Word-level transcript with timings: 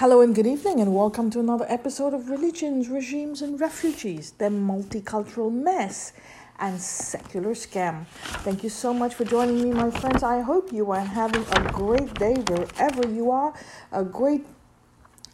Hello 0.00 0.20
and 0.20 0.34
good 0.34 0.46
evening, 0.46 0.78
and 0.80 0.94
welcome 0.94 1.30
to 1.30 1.40
another 1.40 1.64
episode 1.70 2.12
of 2.12 2.28
Religions, 2.28 2.90
Regimes, 2.90 3.40
and 3.40 3.58
Refugees, 3.58 4.32
the 4.32 4.50
multicultural 4.50 5.50
mess 5.50 6.12
and 6.58 6.78
secular 6.78 7.52
scam. 7.52 8.04
Thank 8.44 8.62
you 8.62 8.68
so 8.68 8.92
much 8.92 9.14
for 9.14 9.24
joining 9.24 9.62
me, 9.62 9.70
my 9.70 9.90
friends. 9.90 10.22
I 10.22 10.40
hope 10.42 10.70
you 10.70 10.90
are 10.90 11.00
having 11.00 11.46
a 11.52 11.72
great 11.72 12.12
day 12.12 12.34
wherever 12.34 13.08
you 13.08 13.30
are, 13.30 13.54
a 13.90 14.04
great 14.04 14.44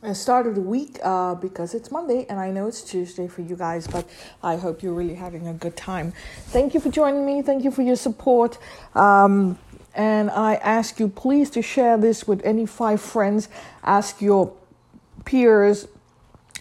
uh, 0.05 0.15
start 0.15 0.47
of 0.47 0.55
the 0.55 0.61
week 0.61 1.01
uh, 1.03 1.35
because 1.35 1.75
it's 1.75 1.91
Monday 1.91 2.25
and 2.29 2.39
I 2.39 2.53
know 2.53 2.69
it's 2.69 2.83
Tuesday 2.83 3.27
for 3.27 3.43
you 3.43 3.57
guys, 3.57 3.89
but 3.89 4.09
I 4.45 4.55
hope 4.55 4.81
you're 4.81 4.95
really 4.95 5.17
having 5.17 5.49
a 5.49 5.55
good 5.55 5.77
time. 5.77 6.13
Thank 6.51 6.73
you 6.73 6.79
for 6.79 6.89
joining 6.89 7.27
me. 7.27 7.43
Thank 7.43 7.65
you 7.65 7.73
for 7.73 7.83
your 7.83 7.97
support. 7.97 8.59
Um, 8.95 9.59
and 9.95 10.31
I 10.31 10.55
ask 10.55 10.99
you 10.99 11.09
please 11.09 11.51
to 11.51 11.63
share 11.63 11.97
this 11.97 12.27
with 12.27 12.45
any 12.45 12.67
five 12.67 13.01
friends. 13.01 13.49
Ask 13.83 14.21
your 14.21 14.53
peers, 15.25 15.89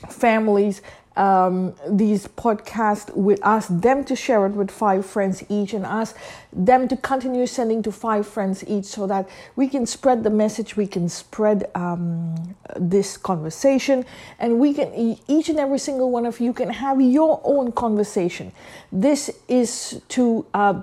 families, 0.09 0.81
um, 1.17 1.75
these 1.89 2.27
podcasts 2.27 3.13
with 3.15 3.39
ask 3.43 3.67
them 3.69 4.03
to 4.05 4.15
share 4.15 4.45
it 4.45 4.53
with 4.53 4.71
five 4.71 5.05
friends 5.05 5.43
each 5.49 5.73
and 5.73 5.85
ask 5.85 6.15
them 6.53 6.87
to 6.87 6.95
continue 6.95 7.45
sending 7.45 7.83
to 7.83 7.91
five 7.91 8.25
friends 8.25 8.63
each 8.65 8.85
so 8.85 9.07
that 9.07 9.27
we 9.57 9.67
can 9.67 9.85
spread 9.85 10.23
the 10.23 10.29
message 10.29 10.77
we 10.77 10.87
can 10.87 11.09
spread 11.09 11.69
um, 11.75 12.55
this 12.77 13.17
conversation 13.17 14.05
and 14.39 14.57
we 14.57 14.73
can 14.73 15.17
each 15.27 15.49
and 15.49 15.59
every 15.59 15.79
single 15.79 16.11
one 16.11 16.25
of 16.25 16.39
you 16.39 16.53
can 16.53 16.69
have 16.69 17.01
your 17.01 17.41
own 17.43 17.73
conversation 17.73 18.51
this 18.91 19.29
is 19.49 20.01
to 20.07 20.45
uh, 20.53 20.81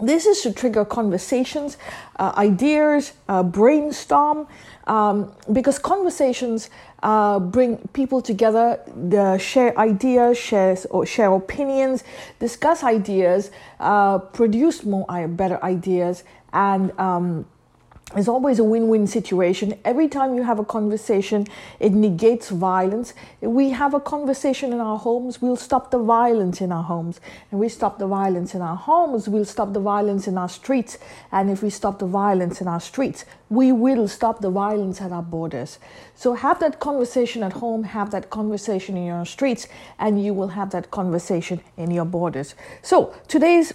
this 0.00 0.26
is 0.26 0.42
to 0.42 0.52
trigger 0.52 0.84
conversations, 0.84 1.78
uh, 2.18 2.32
ideas, 2.36 3.12
uh, 3.28 3.42
brainstorm, 3.42 4.46
um, 4.86 5.32
because 5.52 5.78
conversations 5.78 6.70
uh, 7.02 7.38
bring 7.38 7.78
people 7.92 8.20
together, 8.20 8.80
the 9.08 9.38
share 9.38 9.76
ideas, 9.78 10.38
share 10.38 10.76
or 10.90 11.06
share 11.06 11.32
opinions, 11.32 12.04
discuss 12.38 12.84
ideas, 12.84 13.50
uh, 13.80 14.18
produce 14.18 14.84
more 14.84 15.06
uh, 15.08 15.26
better 15.26 15.62
ideas, 15.64 16.24
and 16.52 16.92
um, 16.98 17.46
it's 18.14 18.28
always 18.28 18.60
a 18.60 18.64
win-win 18.64 19.08
situation. 19.08 19.76
Every 19.84 20.06
time 20.06 20.36
you 20.36 20.44
have 20.44 20.60
a 20.60 20.64
conversation 20.64 21.48
it 21.80 21.90
negates 21.90 22.50
violence. 22.50 23.14
We 23.40 23.70
have 23.70 23.94
a 23.94 24.00
conversation 24.00 24.72
in 24.72 24.78
our 24.78 24.96
homes 24.96 25.42
we'll 25.42 25.56
stop 25.56 25.90
the 25.90 25.98
violence 25.98 26.60
in 26.60 26.70
our 26.70 26.84
homes. 26.84 27.20
And 27.50 27.58
we 27.58 27.68
stop 27.68 27.98
the 27.98 28.06
violence 28.06 28.54
in 28.54 28.62
our 28.62 28.76
homes 28.76 29.28
we'll 29.28 29.44
stop 29.44 29.72
the 29.72 29.80
violence 29.80 30.28
in 30.28 30.38
our 30.38 30.48
streets. 30.48 30.98
And 31.32 31.50
if 31.50 31.64
we 31.64 31.70
stop 31.70 31.98
the 31.98 32.06
violence 32.06 32.60
in 32.60 32.68
our 32.68 32.80
streets 32.80 33.24
we 33.50 33.72
will 33.72 34.06
stop 34.06 34.40
the 34.40 34.50
violence 34.50 35.00
at 35.00 35.10
our 35.10 35.22
borders. 35.22 35.80
So 36.14 36.34
have 36.34 36.60
that 36.60 36.78
conversation 36.78 37.42
at 37.42 37.54
home 37.54 37.82
have 37.82 38.12
that 38.12 38.30
conversation 38.30 38.96
in 38.96 39.06
your 39.06 39.26
streets 39.26 39.66
and 39.98 40.24
you 40.24 40.32
will 40.32 40.48
have 40.48 40.70
that 40.70 40.92
conversation 40.92 41.60
in 41.76 41.90
your 41.90 42.04
borders. 42.04 42.54
So 42.82 43.16
today's 43.26 43.74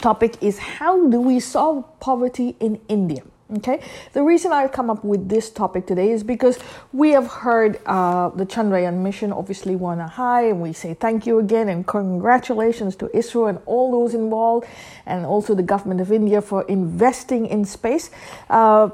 topic 0.00 0.40
is 0.40 0.58
how 0.58 1.08
do 1.08 1.20
we 1.20 1.40
solve 1.40 1.84
poverty 1.98 2.56
in 2.60 2.80
india 2.88 3.22
Okay, 3.56 3.82
the 4.12 4.22
reason 4.22 4.52
I 4.52 4.68
come 4.68 4.90
up 4.90 5.02
with 5.02 5.28
this 5.28 5.50
topic 5.50 5.84
today 5.84 6.12
is 6.12 6.22
because 6.22 6.56
we 6.92 7.10
have 7.10 7.26
heard 7.26 7.80
uh, 7.84 8.28
the 8.28 8.46
Chandrayaan 8.46 8.98
mission 8.98 9.32
obviously 9.32 9.74
won 9.74 9.98
a 9.98 10.06
high, 10.06 10.42
and 10.42 10.62
we 10.62 10.72
say 10.72 10.94
thank 10.94 11.26
you 11.26 11.40
again 11.40 11.68
and 11.68 11.84
congratulations 11.84 12.94
to 12.96 13.06
ISRO 13.06 13.48
and 13.48 13.58
all 13.66 13.90
those 13.90 14.14
involved, 14.14 14.68
and 15.04 15.26
also 15.26 15.56
the 15.56 15.64
government 15.64 16.00
of 16.00 16.12
India 16.12 16.40
for 16.40 16.62
investing 16.68 17.46
in 17.46 17.64
space. 17.64 18.12
Uh, 18.48 18.90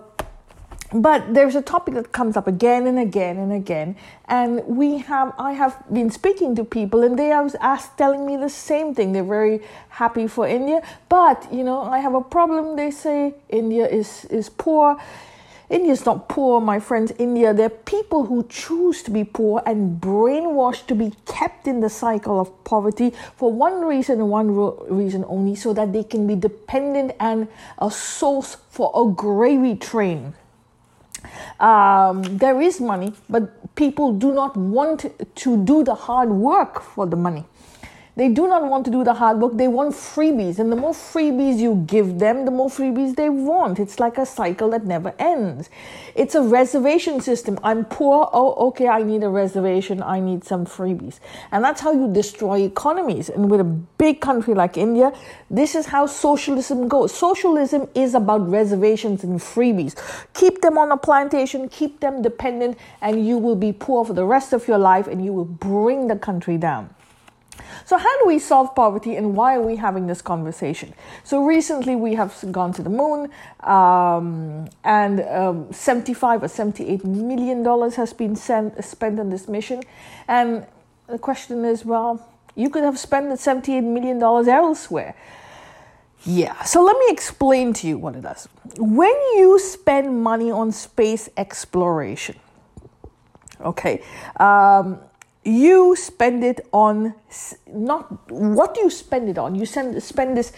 but 0.92 1.34
there's 1.34 1.56
a 1.56 1.62
topic 1.62 1.94
that 1.94 2.12
comes 2.12 2.36
up 2.36 2.46
again 2.46 2.86
and 2.86 2.98
again 2.98 3.36
and 3.38 3.52
again. 3.52 3.96
And 4.26 4.64
we 4.66 4.98
have 4.98 5.34
i 5.38 5.52
have 5.52 5.82
been 5.92 6.10
speaking 6.10 6.54
to 6.56 6.64
people 6.64 7.02
and 7.02 7.18
they 7.18 7.32
are 7.32 7.48
asked 7.60 7.98
telling 7.98 8.26
me 8.26 8.36
the 8.36 8.48
same 8.48 8.94
thing. 8.94 9.12
They're 9.12 9.24
very 9.24 9.60
happy 9.88 10.26
for 10.26 10.46
india. 10.46 10.82
But 11.08 11.52
you 11.52 11.64
know 11.64 11.82
i 11.82 11.98
have 11.98 12.14
a 12.14 12.20
problem. 12.22 12.76
They 12.76 12.90
say 12.90 13.34
india 13.48 13.86
is 13.86 14.24
is 14.26 14.48
poor. 14.48 14.96
India 15.68 15.90
is 15.90 16.06
not 16.06 16.28
poor, 16.28 16.60
my 16.60 16.78
friends. 16.78 17.12
India, 17.18 17.52
there 17.52 17.66
are 17.66 17.78
people 17.90 18.26
who 18.26 18.46
choose 18.48 19.02
to 19.02 19.10
be 19.10 19.24
poor 19.24 19.60
and 19.66 20.00
brainwashed 20.00 20.86
to 20.86 20.94
be 20.94 21.12
kept 21.26 21.66
in 21.66 21.80
the 21.80 21.90
cycle 21.90 22.38
of 22.38 22.52
poverty 22.62 23.12
for 23.34 23.52
one 23.52 23.84
reason 23.84 24.20
and 24.20 24.30
one 24.30 24.54
reason 24.88 25.24
only, 25.26 25.56
so 25.56 25.72
that 25.72 25.92
they 25.92 26.04
can 26.04 26.24
be 26.24 26.36
dependent 26.36 27.10
and 27.18 27.48
a 27.78 27.90
source 27.90 28.58
for 28.70 28.92
a 28.94 29.12
gravy 29.12 29.74
train. 29.74 30.34
Um, 31.60 32.22
there 32.38 32.60
is 32.60 32.80
money, 32.80 33.12
but 33.28 33.74
people 33.74 34.12
do 34.12 34.32
not 34.32 34.56
want 34.56 35.06
to 35.34 35.64
do 35.64 35.84
the 35.84 35.94
hard 35.94 36.30
work 36.30 36.82
for 36.82 37.06
the 37.06 37.16
money. 37.16 37.44
They 38.16 38.30
do 38.30 38.48
not 38.48 38.64
want 38.64 38.86
to 38.86 38.90
do 38.90 39.04
the 39.04 39.12
hard 39.12 39.40
work. 39.40 39.58
They 39.58 39.68
want 39.68 39.92
freebies. 39.92 40.58
And 40.58 40.72
the 40.72 40.76
more 40.76 40.94
freebies 40.94 41.58
you 41.58 41.84
give 41.86 42.18
them, 42.18 42.46
the 42.46 42.50
more 42.50 42.70
freebies 42.70 43.14
they 43.14 43.28
want. 43.28 43.78
It's 43.78 44.00
like 44.00 44.16
a 44.16 44.24
cycle 44.24 44.70
that 44.70 44.86
never 44.86 45.12
ends. 45.18 45.68
It's 46.14 46.34
a 46.34 46.40
reservation 46.40 47.20
system. 47.20 47.58
I'm 47.62 47.84
poor. 47.84 48.30
Oh, 48.32 48.68
okay. 48.68 48.88
I 48.88 49.02
need 49.02 49.22
a 49.22 49.28
reservation. 49.28 50.02
I 50.02 50.20
need 50.20 50.44
some 50.44 50.64
freebies. 50.64 51.20
And 51.52 51.62
that's 51.62 51.82
how 51.82 51.92
you 51.92 52.10
destroy 52.10 52.60
economies. 52.62 53.28
And 53.28 53.50
with 53.50 53.60
a 53.60 53.64
big 53.64 54.22
country 54.22 54.54
like 54.54 54.78
India, 54.78 55.12
this 55.50 55.74
is 55.74 55.84
how 55.84 56.06
socialism 56.06 56.88
goes. 56.88 57.12
Socialism 57.12 57.86
is 57.94 58.14
about 58.14 58.48
reservations 58.48 59.24
and 59.24 59.38
freebies. 59.38 59.94
Keep 60.32 60.62
them 60.62 60.78
on 60.78 60.90
a 60.90 60.96
plantation, 60.96 61.68
keep 61.68 62.00
them 62.00 62.22
dependent, 62.22 62.78
and 63.02 63.26
you 63.26 63.36
will 63.36 63.56
be 63.56 63.74
poor 63.74 64.06
for 64.06 64.14
the 64.14 64.24
rest 64.24 64.54
of 64.54 64.66
your 64.66 64.78
life 64.78 65.06
and 65.06 65.22
you 65.22 65.34
will 65.34 65.44
bring 65.44 66.06
the 66.06 66.16
country 66.16 66.56
down. 66.56 66.95
So, 67.84 67.96
how 67.96 68.18
do 68.20 68.26
we 68.26 68.38
solve 68.38 68.74
poverty 68.74 69.16
and 69.16 69.36
why 69.36 69.54
are 69.54 69.62
we 69.62 69.76
having 69.76 70.06
this 70.06 70.22
conversation? 70.22 70.94
So, 71.24 71.44
recently 71.44 71.96
we 71.96 72.14
have 72.14 72.34
gone 72.50 72.72
to 72.74 72.82
the 72.82 72.90
moon, 72.90 73.30
um, 73.60 74.68
and 74.84 75.20
um, 75.20 75.72
75 75.72 76.42
or 76.42 76.48
78 76.48 77.04
million 77.04 77.62
dollars 77.62 77.94
has 77.96 78.12
been 78.12 78.36
sent, 78.36 78.82
spent 78.84 79.20
on 79.20 79.30
this 79.30 79.48
mission. 79.48 79.82
And 80.28 80.66
the 81.06 81.18
question 81.18 81.64
is 81.64 81.84
well, 81.84 82.26
you 82.56 82.70
could 82.70 82.82
have 82.82 82.98
spent 82.98 83.28
the 83.28 83.36
78 83.36 83.82
million 83.82 84.18
dollars 84.18 84.48
elsewhere. 84.48 85.14
Yeah, 86.24 86.60
so 86.64 86.82
let 86.82 86.98
me 86.98 87.06
explain 87.08 87.72
to 87.74 87.86
you 87.86 87.98
what 87.98 88.16
it 88.16 88.22
does. 88.22 88.48
When 88.78 89.14
you 89.36 89.60
spend 89.60 90.24
money 90.24 90.50
on 90.50 90.72
space 90.72 91.28
exploration, 91.36 92.36
okay, 93.60 94.02
um, 94.40 94.98
you 95.46 95.94
spend 95.96 96.44
it 96.44 96.66
on 96.72 97.14
not 97.66 98.30
what 98.30 98.76
you 98.76 98.90
spend 98.90 99.28
it 99.28 99.38
on? 99.38 99.54
You 99.54 99.66
send, 99.66 100.02
spend 100.02 100.36
this 100.36 100.52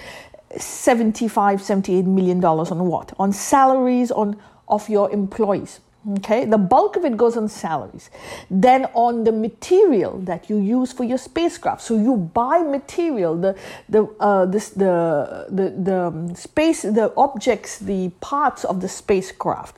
75 0.56 1.62
78 1.62 2.04
million 2.06 2.40
dollars 2.40 2.70
on 2.70 2.86
what? 2.86 3.12
On 3.18 3.32
salaries 3.32 4.10
on 4.10 4.36
of 4.68 4.88
your 4.88 5.10
employees 5.10 5.80
okay? 6.16 6.44
The 6.44 6.58
bulk 6.58 6.96
of 6.96 7.04
it 7.04 7.16
goes 7.16 7.36
on 7.36 7.48
salaries. 7.48 8.10
Then 8.50 8.86
on 8.94 9.24
the 9.24 9.32
material 9.32 10.18
that 10.20 10.48
you 10.48 10.58
use 10.58 10.92
for 10.92 11.04
your 11.04 11.18
spacecraft. 11.18 11.82
So 11.82 11.96
you 11.96 12.16
buy 12.16 12.60
material 12.60 13.36
the 13.36 13.56
the 13.88 14.04
uh, 14.20 14.46
this 14.46 14.70
the 14.70 15.46
the 15.50 15.70
the 15.70 16.06
um, 16.06 16.34
space 16.34 16.82
the 16.82 17.12
objects 17.16 17.78
the 17.78 18.10
parts 18.20 18.64
of 18.64 18.80
the 18.80 18.88
spacecraft 18.88 19.76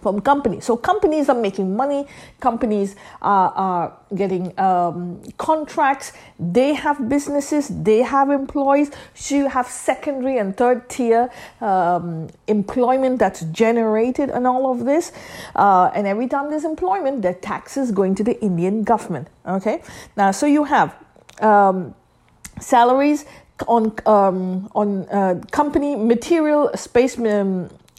from 0.00 0.20
companies. 0.20 0.64
So 0.64 0.76
companies 0.76 1.28
are 1.28 1.40
making 1.40 1.76
money, 1.76 2.06
companies 2.40 2.96
are, 3.22 3.50
are 3.50 3.92
getting 4.14 4.58
um, 4.58 5.22
contracts, 5.38 6.12
they 6.38 6.74
have 6.74 7.08
businesses, 7.08 7.68
they 7.68 8.02
have 8.02 8.30
employees. 8.30 8.90
So 9.14 9.34
you 9.34 9.48
have 9.48 9.66
secondary 9.66 10.38
and 10.38 10.56
third 10.56 10.88
tier 10.88 11.30
um, 11.60 12.28
employment 12.46 13.18
that's 13.18 13.42
generated 13.52 14.30
and 14.30 14.46
all 14.46 14.70
of 14.70 14.84
this. 14.84 15.12
Uh, 15.54 15.90
and 15.94 16.06
every 16.06 16.28
time 16.28 16.50
there's 16.50 16.64
employment, 16.64 17.22
the 17.22 17.34
taxes 17.34 17.90
going 17.90 18.14
to 18.16 18.24
the 18.24 18.40
Indian 18.42 18.82
government. 18.84 19.28
Okay, 19.46 19.82
now 20.16 20.30
so 20.30 20.46
you 20.46 20.64
have 20.64 20.94
um, 21.40 21.94
salaries 22.60 23.24
on 23.66 23.94
um, 24.06 24.68
on 24.74 25.08
uh, 25.08 25.40
company 25.50 25.96
material 25.96 26.70
space. 26.74 27.16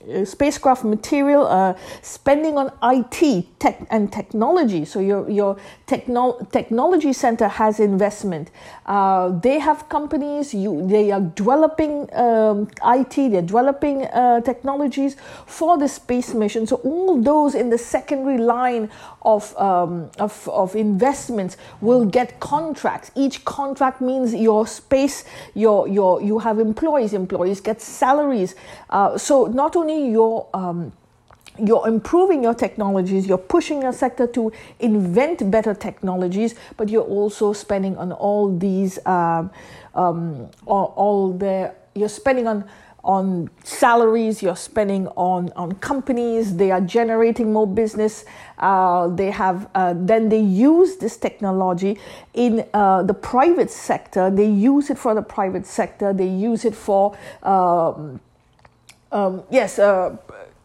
Uh, 0.07 0.23
spacecraft 0.23 0.85
material, 0.85 1.45
uh, 1.47 1.73
spending 2.01 2.57
on 2.57 2.71
IT 2.81 3.45
tech 3.59 3.85
and 3.89 4.11
technology. 4.11 4.85
So 4.85 4.99
your 5.01 5.29
your 5.29 5.57
techno- 5.85 6.37
technology 6.51 7.11
center 7.11 7.49
has 7.49 7.81
investment. 7.81 8.51
Uh, 8.85 9.29
they 9.39 9.59
have 9.59 9.89
companies. 9.89 10.53
You 10.53 10.87
they 10.87 11.11
are 11.11 11.19
developing 11.19 12.07
um, 12.15 12.69
IT. 12.85 13.15
They're 13.15 13.41
developing 13.41 14.07
technologies 14.45 15.17
for 15.45 15.77
the 15.77 15.89
space 15.89 16.33
mission. 16.33 16.67
So 16.67 16.77
all 16.85 17.21
those 17.21 17.53
in 17.53 17.69
the 17.69 17.77
secondary 17.77 18.37
line 18.37 18.89
of 19.23 19.53
um, 19.57 20.09
of 20.19 20.47
of 20.47 20.75
investments 20.75 21.57
will 21.81 22.05
get 22.05 22.39
contracts. 22.39 23.11
Each 23.15 23.43
contract 23.43 23.99
means 23.99 24.33
your 24.33 24.67
space. 24.67 25.25
Your 25.53 25.85
your 25.87 26.21
you 26.21 26.39
have 26.39 26.59
employees. 26.59 27.13
Employees 27.13 27.59
get 27.59 27.81
salaries. 27.81 28.55
So 29.17 29.47
not 29.47 29.75
only 29.75 29.96
your 30.05 30.47
um, 30.53 30.91
you're 31.59 31.87
improving 31.87 32.43
your 32.43 32.53
technologies, 32.53 33.27
you're 33.27 33.37
pushing 33.37 33.81
your 33.81 33.93
sector 33.93 34.27
to 34.27 34.51
invent 34.79 35.49
better 35.49 35.73
technologies, 35.73 36.55
but 36.77 36.89
you're 36.89 37.01
also 37.01 37.53
spending 37.53 37.97
on 37.97 38.11
all 38.11 38.55
these, 38.55 39.03
um, 39.05 39.49
um, 39.95 40.49
all, 40.65 40.93
all 40.95 41.31
the, 41.33 41.73
you're 41.95 42.09
spending 42.09 42.47
on 42.47 42.63
on 43.03 43.49
salaries, 43.63 44.43
you're 44.43 44.55
spending 44.55 45.07
on, 45.15 45.49
on 45.55 45.71
companies, 45.75 46.57
they 46.57 46.71
are 46.71 46.81
generating 46.81 47.53
more 47.53 47.65
business. 47.65 48.25
Uh, 48.57 49.07
they 49.07 49.31
have 49.31 49.69
uh, 49.75 49.93
then 49.95 50.27
they 50.27 50.41
use 50.41 50.97
this 50.97 51.15
technology 51.15 51.97
in 52.33 52.67
uh, 52.73 53.01
the 53.03 53.13
private 53.13 53.71
sector. 53.71 54.29
They 54.29 54.49
use 54.49 54.89
it 54.89 54.97
for 54.97 55.15
the 55.15 55.21
private 55.21 55.65
sector. 55.65 56.11
They 56.11 56.27
use 56.27 56.65
it 56.65 56.75
for 56.75 57.17
um, 57.43 58.19
um, 59.11 59.43
yes 59.49 59.79
uh, 59.79 60.15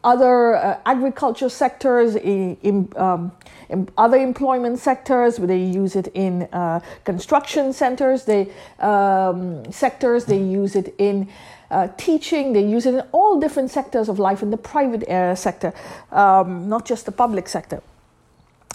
other 0.05 0.56
uh, 0.56 0.79
agriculture 0.85 1.49
sectors, 1.49 2.17
in, 2.17 2.56
in, 2.62 2.93
um, 2.97 3.33
in, 3.69 3.89
other 3.97 4.17
employment 4.17 4.79
sectors. 4.79 5.37
They 5.37 5.62
use 5.62 5.97
it 5.97 6.09
in 6.09 6.43
uh, 6.53 6.81
construction 7.05 7.73
centers. 7.73 8.25
They 8.25 8.50
um, 8.81 9.71
sectors. 9.71 10.25
They 10.25 10.39
use 10.43 10.75
it 10.77 10.94
in 10.99 11.29
uh, 11.71 11.89
teaching. 11.97 12.53
They 12.53 12.67
use 12.67 12.87
it 12.87 12.94
in 12.94 13.00
all 13.12 13.39
different 13.39 13.71
sectors 13.71 14.09
of 14.09 14.19
life 14.19 14.43
in 14.43 14.50
the 14.50 14.56
private 14.56 15.09
uh, 15.09 15.35
sector, 15.35 15.73
um, 16.11 16.69
not 16.69 16.85
just 16.85 17.06
the 17.06 17.12
public 17.12 17.49
sector. 17.49 17.83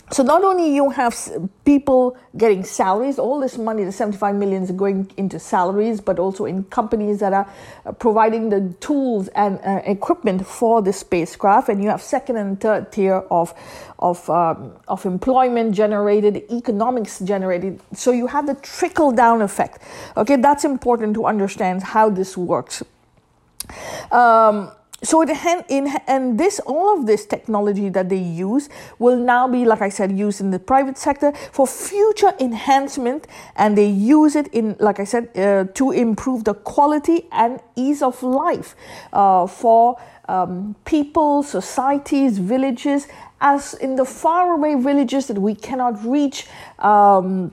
So 0.09 0.23
not 0.23 0.43
only 0.45 0.73
you 0.73 0.89
have 0.91 1.15
people 1.65 2.17
getting 2.37 2.63
salaries, 2.63 3.19
all 3.19 3.41
this 3.41 3.57
money, 3.57 3.83
the 3.83 3.91
75 3.91 4.35
million 4.35 4.63
is 4.63 4.71
going 4.71 5.11
into 5.17 5.37
salaries, 5.37 5.99
but 5.99 6.17
also 6.17 6.45
in 6.45 6.63
companies 6.65 7.19
that 7.19 7.33
are 7.33 7.49
uh, 7.85 7.91
providing 7.91 8.47
the 8.47 8.73
tools 8.79 9.27
and 9.29 9.59
uh, 9.65 9.81
equipment 9.83 10.47
for 10.47 10.81
the 10.81 10.93
spacecraft. 10.93 11.67
And 11.67 11.83
you 11.83 11.89
have 11.89 12.01
second 12.01 12.37
and 12.37 12.59
third 12.59 12.89
tier 12.93 13.15
of, 13.29 13.53
of, 13.99 14.29
um, 14.29 14.71
of 14.87 15.05
employment 15.05 15.75
generated, 15.75 16.41
economics 16.49 17.19
generated. 17.19 17.81
So 17.93 18.11
you 18.11 18.27
have 18.27 18.47
the 18.47 18.55
trickle 18.55 19.11
down 19.11 19.41
effect. 19.41 19.81
Okay, 20.15 20.37
that's 20.37 20.63
important 20.63 21.15
to 21.15 21.25
understand 21.25 21.83
how 21.83 22.09
this 22.09 22.37
works. 22.37 22.81
Um, 24.09 24.71
so 25.03 25.21
it, 25.21 25.29
in 25.69 25.87
and 26.07 26.39
this 26.39 26.59
all 26.61 26.97
of 26.97 27.05
this 27.05 27.25
technology 27.25 27.87
that 27.89 28.09
they 28.09 28.17
use 28.17 28.67
will 28.97 29.17
now 29.17 29.47
be 29.47 29.63
like 29.63 29.81
i 29.81 29.89
said 29.89 30.11
used 30.11 30.41
in 30.41 30.49
the 30.49 30.57
private 30.59 30.97
sector 30.97 31.31
for 31.51 31.67
future 31.67 32.33
enhancement 32.39 33.27
and 33.55 33.77
they 33.77 33.87
use 33.87 34.35
it 34.35 34.47
in 34.47 34.75
like 34.79 34.99
i 34.99 35.03
said 35.03 35.29
uh, 35.37 35.65
to 35.75 35.91
improve 35.91 36.43
the 36.45 36.53
quality 36.53 37.27
and 37.31 37.59
ease 37.75 38.01
of 38.01 38.21
life 38.23 38.75
uh, 39.13 39.45
for 39.45 39.99
um, 40.27 40.75
people 40.83 41.43
societies 41.43 42.39
villages 42.39 43.07
as 43.39 43.75
in 43.75 43.95
the 43.95 44.05
faraway 44.05 44.73
villages 44.73 45.27
that 45.27 45.37
we 45.37 45.53
cannot 45.53 46.03
reach 46.03 46.47
um, 46.79 47.51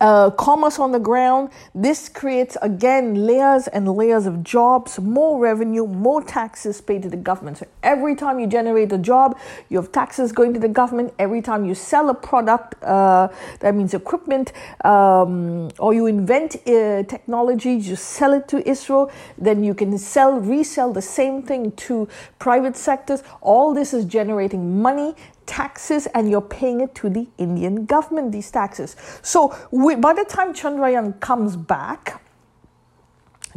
uh, 0.00 0.30
commerce 0.30 0.78
on 0.78 0.92
the 0.92 0.98
ground. 0.98 1.50
This 1.74 2.08
creates 2.08 2.56
again 2.62 3.26
layers 3.26 3.68
and 3.68 3.88
layers 3.88 4.26
of 4.26 4.42
jobs, 4.42 4.98
more 4.98 5.38
revenue, 5.38 5.86
more 5.86 6.22
taxes 6.22 6.80
paid 6.80 7.02
to 7.02 7.10
the 7.10 7.16
government. 7.16 7.58
So 7.58 7.66
every 7.82 8.14
time 8.14 8.40
you 8.40 8.46
generate 8.46 8.92
a 8.92 8.98
job, 8.98 9.38
you 9.68 9.76
have 9.78 9.92
taxes 9.92 10.32
going 10.32 10.54
to 10.54 10.60
the 10.60 10.68
government. 10.68 11.12
Every 11.18 11.42
time 11.42 11.64
you 11.64 11.74
sell 11.74 12.08
a 12.08 12.14
product, 12.14 12.82
uh, 12.82 13.28
that 13.60 13.74
means 13.74 13.94
equipment, 13.94 14.52
um, 14.84 15.68
or 15.78 15.92
you 15.92 16.06
invent 16.06 16.56
uh, 16.66 17.02
technology, 17.04 17.72
you 17.72 17.96
sell 17.96 18.32
it 18.32 18.48
to 18.48 18.62
ISRO, 18.62 19.10
then 19.38 19.62
you 19.62 19.74
can 19.74 19.96
sell, 19.98 20.40
resell 20.40 20.92
the 20.92 21.02
same 21.02 21.42
thing 21.42 21.72
to 21.72 22.08
private 22.38 22.76
sectors. 22.76 23.22
All 23.40 23.74
this 23.74 23.92
is 23.92 24.04
generating 24.04 24.80
money 24.80 25.14
taxes 25.50 26.06
and 26.14 26.30
you're 26.30 26.40
paying 26.40 26.80
it 26.80 26.94
to 26.94 27.10
the 27.10 27.26
Indian 27.36 27.84
government, 27.84 28.30
these 28.30 28.50
taxes. 28.52 28.94
So 29.20 29.52
we, 29.72 29.96
by 29.96 30.12
the 30.12 30.24
time 30.24 30.54
Chandrayaan 30.54 31.18
comes 31.18 31.56
back, 31.56 32.22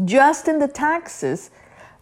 just 0.04 0.48
in 0.48 0.58
the 0.58 0.68
taxes, 0.68 1.52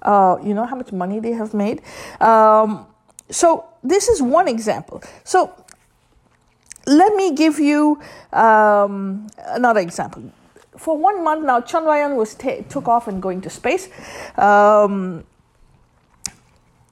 uh, 0.04 0.38
you 0.42 0.54
know 0.54 0.66
how 0.66 0.78
much 0.78 0.94
money 0.94 1.20
they 1.20 1.34
have 1.34 1.54
made. 1.54 1.82
Um, 2.22 2.88
so 3.30 3.66
this 3.84 4.08
is 4.08 4.22
one 4.22 4.48
example. 4.48 5.04
So 5.26 5.54
let 6.88 7.14
me 7.16 7.36
give 7.36 7.60
you 7.60 8.00
um, 8.32 9.28
another 9.48 9.82
example. 9.82 10.24
For 10.78 10.98
one 10.98 11.22
month 11.22 11.46
now, 11.46 11.60
Chandrayaan 11.60 12.16
was 12.16 12.34
t- 12.34 12.64
took 12.70 12.88
off 12.88 13.10
and 13.10 13.22
going 13.22 13.42
to 13.42 13.50
space. 13.50 13.90
Um, 14.38 15.26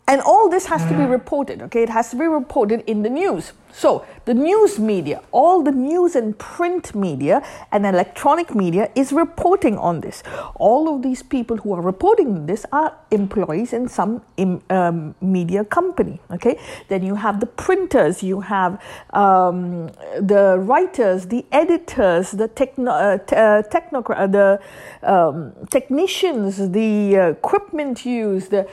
and 0.10 0.22
all 0.22 0.50
this 0.50 0.66
has 0.66 0.84
to 0.88 0.98
be 0.98 1.06
reported, 1.06 1.62
okay? 1.62 1.84
It 1.84 1.90
has 1.90 2.10
to 2.10 2.16
be 2.16 2.26
reported 2.26 2.84
in 2.88 3.04
the 3.04 3.12
news. 3.12 3.54
So, 3.72 4.04
the 4.26 4.34
news 4.34 4.80
media, 4.80 5.22
all 5.32 5.62
the 5.62 5.72
news 5.72 6.16
and 6.16 6.36
print 6.40 6.96
media 6.96 7.44
and 7.72 7.86
electronic 7.86 8.56
media 8.56 8.90
is 8.96 9.12
reporting 9.14 9.78
on 9.78 10.02
this. 10.02 10.24
All 10.56 10.94
of 10.94 11.04
these 11.04 11.22
people 11.22 11.58
who 11.58 11.74
are 11.74 11.82
reporting 11.82 12.48
this 12.48 12.66
are 12.72 12.98
employees 13.12 13.72
in 13.72 13.88
some 13.88 14.24
um, 14.72 15.14
media 15.22 15.64
company, 15.64 16.20
okay? 16.32 16.60
Then 16.88 17.04
you 17.04 17.14
have 17.14 17.40
the 17.40 17.46
printers, 17.46 18.24
you 18.24 18.42
have 18.42 18.82
um, 19.14 19.92
the 20.20 20.58
writers, 20.58 21.28
the 21.28 21.46
editors, 21.52 22.32
the 22.32 22.48
techno, 22.48 22.92
uh, 22.92 23.20
uh, 23.32 23.62
uh, 23.62 24.28
the 24.28 24.60
um, 25.04 25.54
technicians, 25.70 26.72
the 26.72 27.16
uh, 27.16 27.28
equipment 27.30 28.08
used, 28.08 28.50
the 28.50 28.68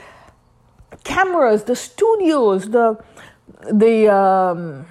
cameras, 1.05 1.65
the 1.65 1.77
studios, 1.77 2.71
the 2.71 2.99
the 3.73 4.09
um, 4.13 4.87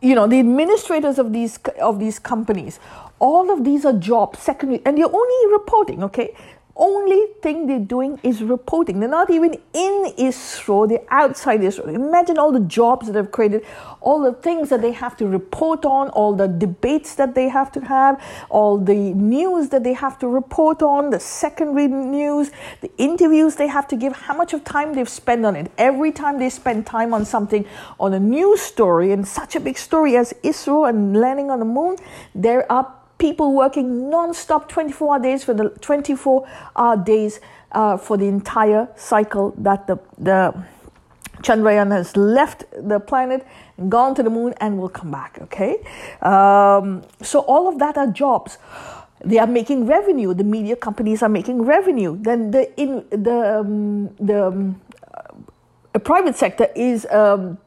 you 0.00 0.14
know 0.14 0.26
the 0.26 0.38
administrators 0.38 1.18
of 1.18 1.32
these 1.32 1.58
of 1.80 1.98
these 1.98 2.18
companies. 2.18 2.78
All 3.18 3.52
of 3.52 3.64
these 3.64 3.84
are 3.84 3.92
jobs, 3.92 4.40
secondary, 4.40 4.82
and 4.84 4.98
you're 4.98 5.14
only 5.14 5.52
reporting. 5.52 6.02
Okay, 6.04 6.34
only 6.76 7.26
thing 7.42 7.66
they're 7.66 7.78
doing 7.78 8.18
is 8.22 8.42
reporting. 8.42 9.00
They're 9.00 9.08
not 9.08 9.30
even 9.30 9.54
in 9.72 10.12
ISRO, 10.18 10.88
they're 10.88 11.04
outside 11.08 11.60
ISRO. 11.60 11.92
Imagine 11.92 12.38
all 12.38 12.52
the 12.52 12.60
jobs 12.60 13.06
that 13.06 13.12
they've 13.12 13.30
created, 13.30 13.64
all 14.00 14.22
the 14.22 14.32
things 14.32 14.70
that 14.70 14.80
they 14.80 14.92
have 14.92 15.16
to 15.18 15.26
report 15.26 15.84
on, 15.84 16.08
all 16.10 16.34
the 16.34 16.48
debates 16.48 17.14
that 17.16 17.34
they 17.34 17.48
have 17.48 17.70
to 17.72 17.80
have, 17.80 18.22
all 18.48 18.78
the 18.78 18.94
news 18.94 19.68
that 19.68 19.84
they 19.84 19.92
have 19.92 20.18
to 20.20 20.28
report 20.28 20.82
on, 20.82 21.10
the 21.10 21.20
secondary 21.20 21.88
news, 21.88 22.50
the 22.80 22.90
interviews 22.96 23.56
they 23.56 23.68
have 23.68 23.86
to 23.88 23.96
give, 23.96 24.14
how 24.14 24.34
much 24.34 24.52
of 24.52 24.64
time 24.64 24.94
they've 24.94 25.08
spent 25.08 25.44
on 25.44 25.56
it. 25.56 25.70
Every 25.76 26.12
time 26.12 26.38
they 26.38 26.48
spend 26.48 26.86
time 26.86 27.12
on 27.12 27.24
something, 27.24 27.66
on 28.00 28.14
a 28.14 28.20
news 28.20 28.60
story, 28.60 29.12
and 29.12 29.26
such 29.26 29.56
a 29.56 29.60
big 29.60 29.76
story 29.76 30.16
as 30.16 30.32
ISRO 30.42 30.88
and 30.88 31.16
landing 31.16 31.50
on 31.50 31.58
the 31.58 31.64
moon, 31.64 31.96
they're 32.34 32.70
up 32.72 33.01
people 33.22 33.52
working 33.54 34.10
non-stop 34.10 34.68
24 34.68 35.14
hour 35.14 35.22
days 35.22 35.44
for 35.44 35.54
the 35.54 35.68
24 35.80 36.44
hour 36.74 36.96
days 36.96 37.38
uh, 37.70 37.96
for 37.96 38.16
the 38.16 38.26
entire 38.26 38.88
cycle 38.96 39.54
that 39.56 39.86
the, 39.86 39.96
the 40.18 40.52
Chandrayaan 41.42 41.92
has 41.92 42.16
left 42.16 42.64
the 42.76 42.98
planet, 42.98 43.46
and 43.76 43.90
gone 43.90 44.14
to 44.16 44.22
the 44.22 44.30
moon, 44.30 44.54
and 44.60 44.78
will 44.78 44.88
come 44.88 45.10
back. 45.10 45.38
Okay, 45.42 45.76
um, 46.20 47.02
so 47.22 47.40
all 47.40 47.68
of 47.68 47.78
that 47.78 47.96
are 47.96 48.08
jobs. 48.08 48.58
They 49.24 49.38
are 49.38 49.46
making 49.46 49.86
revenue. 49.86 50.34
The 50.34 50.44
media 50.44 50.74
companies 50.74 51.22
are 51.22 51.28
making 51.28 51.62
revenue. 51.62 52.18
Then 52.20 52.50
the 52.50 52.62
in 52.80 53.04
the 53.10 53.60
um, 53.60 54.08
the 54.18 54.46
um, 54.48 54.80
uh, 55.94 55.98
private 56.00 56.36
sector 56.36 56.68
is 56.74 57.06
um, 57.06 57.58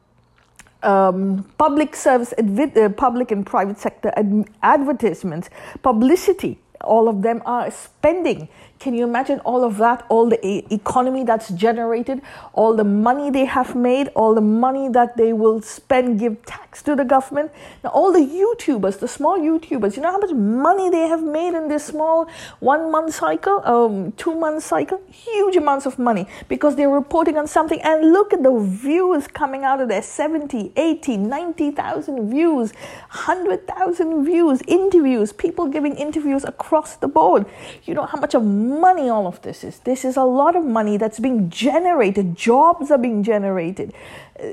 um, 0.86 1.44
public 1.58 1.96
service, 1.96 2.32
uh, 2.38 2.88
public 2.96 3.30
and 3.30 3.44
private 3.44 3.78
sector 3.78 4.12
ad- 4.16 4.48
advertisements, 4.62 5.50
publicity, 5.82 6.58
all 6.82 7.08
of 7.08 7.22
them 7.22 7.42
are 7.44 7.70
spending 7.70 8.48
can 8.78 8.94
you 8.94 9.04
imagine 9.04 9.40
all 9.40 9.64
of 9.64 9.78
that, 9.78 10.04
all 10.08 10.28
the 10.28 10.72
economy 10.72 11.24
that's 11.24 11.48
generated, 11.50 12.20
all 12.52 12.74
the 12.76 12.84
money 12.84 13.30
they 13.30 13.46
have 13.46 13.74
made, 13.74 14.08
all 14.08 14.34
the 14.34 14.40
money 14.40 14.88
that 14.90 15.16
they 15.16 15.32
will 15.32 15.62
spend, 15.62 16.18
give 16.18 16.44
tax 16.44 16.82
to 16.82 16.94
the 16.94 17.04
government? 17.04 17.50
Now, 17.82 17.90
all 17.90 18.12
the 18.12 18.20
YouTubers, 18.20 18.98
the 18.98 19.08
small 19.08 19.38
YouTubers, 19.38 19.96
you 19.96 20.02
know 20.02 20.12
how 20.12 20.18
much 20.18 20.32
money 20.32 20.90
they 20.90 21.08
have 21.08 21.22
made 21.22 21.54
in 21.54 21.68
this 21.68 21.86
small 21.86 22.28
one 22.60 22.90
month 22.90 23.14
cycle, 23.14 23.62
um, 23.64 24.12
two 24.12 24.34
month 24.34 24.62
cycle? 24.62 25.00
Huge 25.10 25.56
amounts 25.56 25.86
of 25.86 25.98
money 25.98 26.26
because 26.48 26.76
they're 26.76 26.90
reporting 26.90 27.38
on 27.38 27.46
something. 27.46 27.80
And 27.80 28.12
look 28.12 28.32
at 28.32 28.42
the 28.42 28.58
views 28.58 29.26
coming 29.26 29.64
out 29.64 29.80
of 29.80 29.88
there 29.88 30.02
70, 30.02 30.72
80, 30.76 31.16
90,000 31.16 32.30
views, 32.30 32.72
100,000 32.72 34.24
views, 34.24 34.60
interviews, 34.66 35.32
people 35.32 35.66
giving 35.66 35.96
interviews 35.96 36.44
across 36.44 36.96
the 36.96 37.08
board. 37.08 37.46
You 37.84 37.94
know 37.94 38.04
how 38.04 38.18
much 38.18 38.34
of 38.34 38.44
money 38.66 39.08
all 39.08 39.26
of 39.26 39.40
this 39.42 39.64
is. 39.64 39.78
This 39.80 40.04
is 40.04 40.16
a 40.16 40.24
lot 40.24 40.56
of 40.56 40.64
money 40.64 40.96
that's 40.96 41.18
being 41.18 41.50
generated. 41.50 42.36
Jobs 42.36 42.90
are 42.90 42.98
being 42.98 43.22
generated. 43.22 43.92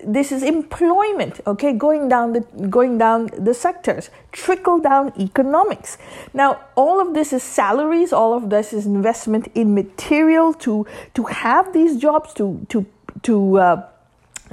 This 0.06 0.32
is 0.32 0.44
employment, 0.44 1.42
okay, 1.46 1.74
going 1.74 2.08
down 2.08 2.32
the 2.34 2.42
going 2.70 2.98
down 2.98 3.30
the 3.38 3.54
sectors, 3.54 4.10
trickle 4.32 4.80
down 4.80 5.12
economics. 5.20 5.98
Now, 6.34 6.62
all 6.76 7.02
of 7.02 7.14
this 7.14 7.34
is 7.34 7.44
salaries, 7.44 8.14
all 8.14 8.34
of 8.34 8.50
this 8.50 8.72
is 8.72 8.86
investment 8.86 9.52
in 9.56 9.76
material 9.76 10.54
to 10.66 10.88
to 11.16 11.24
have 11.26 11.74
these 11.74 11.98
jobs, 11.98 12.34
to 12.36 12.66
to 12.70 12.86
to 13.24 13.58
uh, 13.60 13.88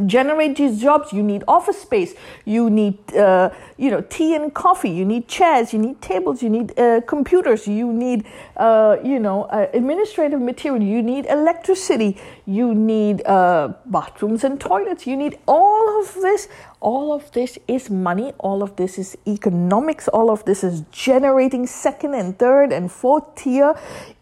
generate 0.07 0.57
these 0.57 0.81
jobs 0.81 1.13
you 1.13 1.23
need 1.23 1.43
office 1.49 1.81
space 1.81 2.15
you 2.45 2.71
need 2.71 2.97
uh, 3.15 3.51
you 3.77 3.91
know 3.91 4.01
tea 4.03 4.35
and 4.35 4.55
coffee 4.55 4.91
you 4.91 5.05
need 5.05 5.29
chairs 5.29 5.73
you 5.73 5.79
need 5.79 6.01
tables 6.01 6.43
you 6.43 6.51
need 6.51 6.79
uh, 6.79 7.01
computers 7.07 7.67
you 7.67 7.93
need 7.93 8.25
uh, 8.57 8.97
you 9.03 9.19
know 9.19 9.45
uh, 9.45 9.67
administrative 9.75 10.41
material 10.41 10.83
you 10.83 11.03
need 11.03 11.27
electricity 11.27 12.17
you 12.47 12.75
need 12.75 13.25
uh, 13.27 13.73
bathrooms 13.87 14.45
and 14.45 14.61
toilets 14.61 15.07
you 15.07 15.17
need 15.17 15.39
all 15.47 16.01
of 16.01 16.15
this 16.15 16.49
all 16.81 17.13
of 17.13 17.31
this 17.33 17.59
is 17.69 17.91
money. 17.91 18.33
All 18.39 18.63
of 18.63 18.77
this 18.77 18.99
is 18.99 19.17
economics. 19.27 20.09
All 20.09 20.31
of 20.31 20.45
this 20.47 20.65
is 20.65 20.81
generating 20.91 21.67
second 21.67 22.15
and 22.15 22.39
third 22.39 22.73
and 22.73 22.91
fourth 22.91 23.35
tier 23.35 23.75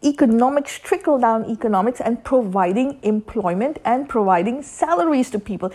economics 0.02 0.78
trickle 0.78 1.18
down 1.18 1.48
economics 1.48 2.00
and 2.00 2.22
providing 2.24 2.98
employment 3.02 3.78
and 3.84 4.08
providing 4.08 4.62
salaries 4.62 5.30
to 5.30 5.38
people. 5.38 5.72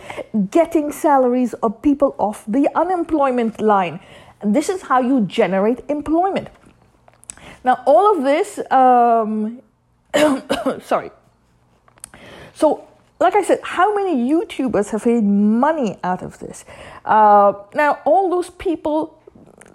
Getting 0.50 0.92
salaries 0.92 1.54
of 1.54 1.80
people 1.80 2.14
off 2.18 2.44
the 2.46 2.68
unemployment 2.74 3.62
line. 3.62 4.00
And 4.42 4.54
this 4.54 4.68
is 4.68 4.82
how 4.82 5.00
you 5.00 5.22
generate 5.22 5.80
employment. 5.88 6.48
Now 7.64 7.82
all 7.86 8.14
of 8.14 8.24
this 8.24 8.60
um, 8.70 9.62
sorry. 10.82 11.10
So 12.52 12.86
like 13.24 13.34
I 13.34 13.42
said, 13.42 13.60
how 13.62 13.94
many 13.94 14.30
YouTubers 14.30 14.90
have 14.90 15.06
made 15.06 15.24
money 15.24 15.96
out 16.04 16.22
of 16.22 16.38
this? 16.40 16.66
Uh, 17.06 17.54
now, 17.74 17.98
all 18.04 18.28
those 18.28 18.50
people 18.50 19.18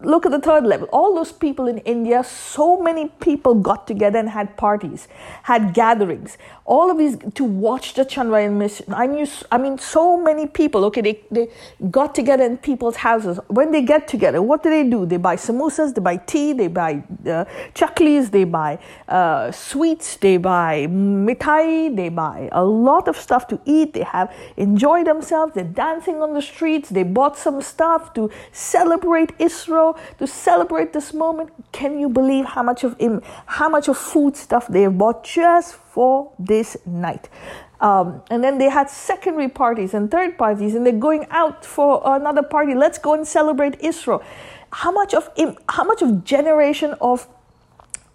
look 0.03 0.25
at 0.25 0.31
the 0.31 0.39
third 0.39 0.65
level. 0.65 0.87
All 0.91 1.15
those 1.15 1.31
people 1.31 1.67
in 1.67 1.79
India, 1.79 2.23
so 2.23 2.81
many 2.81 3.09
people 3.19 3.55
got 3.55 3.87
together 3.87 4.19
and 4.19 4.29
had 4.29 4.55
parties, 4.57 5.07
had 5.43 5.73
gatherings. 5.73 6.37
All 6.65 6.91
of 6.91 6.97
these 6.97 7.17
to 7.35 7.43
watch 7.43 7.93
the 7.95 8.05
Chandrayaan 8.05 8.53
mission. 8.53 8.93
I 8.93 9.07
knew, 9.07 9.27
I 9.51 9.57
mean, 9.57 9.77
so 9.77 10.17
many 10.17 10.47
people. 10.47 10.85
Okay, 10.85 11.01
they, 11.01 11.21
they 11.31 11.49
got 11.89 12.13
together 12.13 12.43
in 12.43 12.57
people's 12.57 12.97
houses. 12.97 13.39
When 13.47 13.71
they 13.71 13.81
get 13.81 14.07
together, 14.07 14.41
what 14.41 14.63
do 14.63 14.69
they 14.69 14.87
do? 14.87 15.05
They 15.05 15.17
buy 15.17 15.35
samosas, 15.35 15.95
they 15.95 16.01
buy 16.01 16.17
tea, 16.17 16.53
they 16.53 16.67
buy 16.67 17.03
uh, 17.25 17.45
chaklis, 17.73 18.31
they 18.31 18.43
buy 18.43 18.79
uh, 19.07 19.51
sweets, 19.51 20.17
they 20.17 20.37
buy 20.37 20.87
mithai, 20.87 21.95
they 21.95 22.09
buy 22.09 22.49
a 22.51 22.63
lot 22.63 23.07
of 23.07 23.17
stuff 23.17 23.47
to 23.47 23.59
eat. 23.65 23.93
They 23.93 24.03
have 24.03 24.33
enjoyed 24.57 25.07
themselves. 25.07 25.53
They're 25.55 25.63
dancing 25.63 26.21
on 26.21 26.33
the 26.33 26.41
streets. 26.41 26.89
They 26.89 27.03
bought 27.03 27.37
some 27.37 27.61
stuff 27.61 28.13
to 28.13 28.29
celebrate 28.51 29.37
ISRO 29.39 29.88
to 30.17 30.27
celebrate 30.27 30.93
this 30.93 31.13
moment. 31.13 31.51
Can 31.71 31.99
you 31.99 32.09
believe 32.09 32.45
how 32.45 32.63
much 32.63 32.83
of 32.83 32.95
how 33.45 33.69
much 33.69 33.87
of 33.87 33.97
food 33.97 34.35
stuff 34.35 34.67
they 34.67 34.81
have 34.83 34.97
bought 34.97 35.23
just 35.23 35.75
for 35.75 36.31
this 36.37 36.77
night? 36.85 37.29
Um, 37.81 38.21
and 38.29 38.43
then 38.43 38.57
they 38.57 38.69
had 38.69 38.89
secondary 38.89 39.47
parties 39.47 39.93
and 39.93 40.11
third 40.11 40.37
parties, 40.37 40.75
and 40.75 40.85
they're 40.85 40.93
going 40.93 41.25
out 41.29 41.65
for 41.65 42.01
another 42.03 42.43
party. 42.43 42.75
Let's 42.75 42.97
go 42.97 43.13
and 43.13 43.25
celebrate 43.25 43.79
ISRO. 43.79 44.21
How 44.71 44.91
much 44.91 45.13
of 45.13 45.29
how 45.69 45.83
much 45.83 46.01
of 46.01 46.23
generation 46.23 46.93
of 47.01 47.27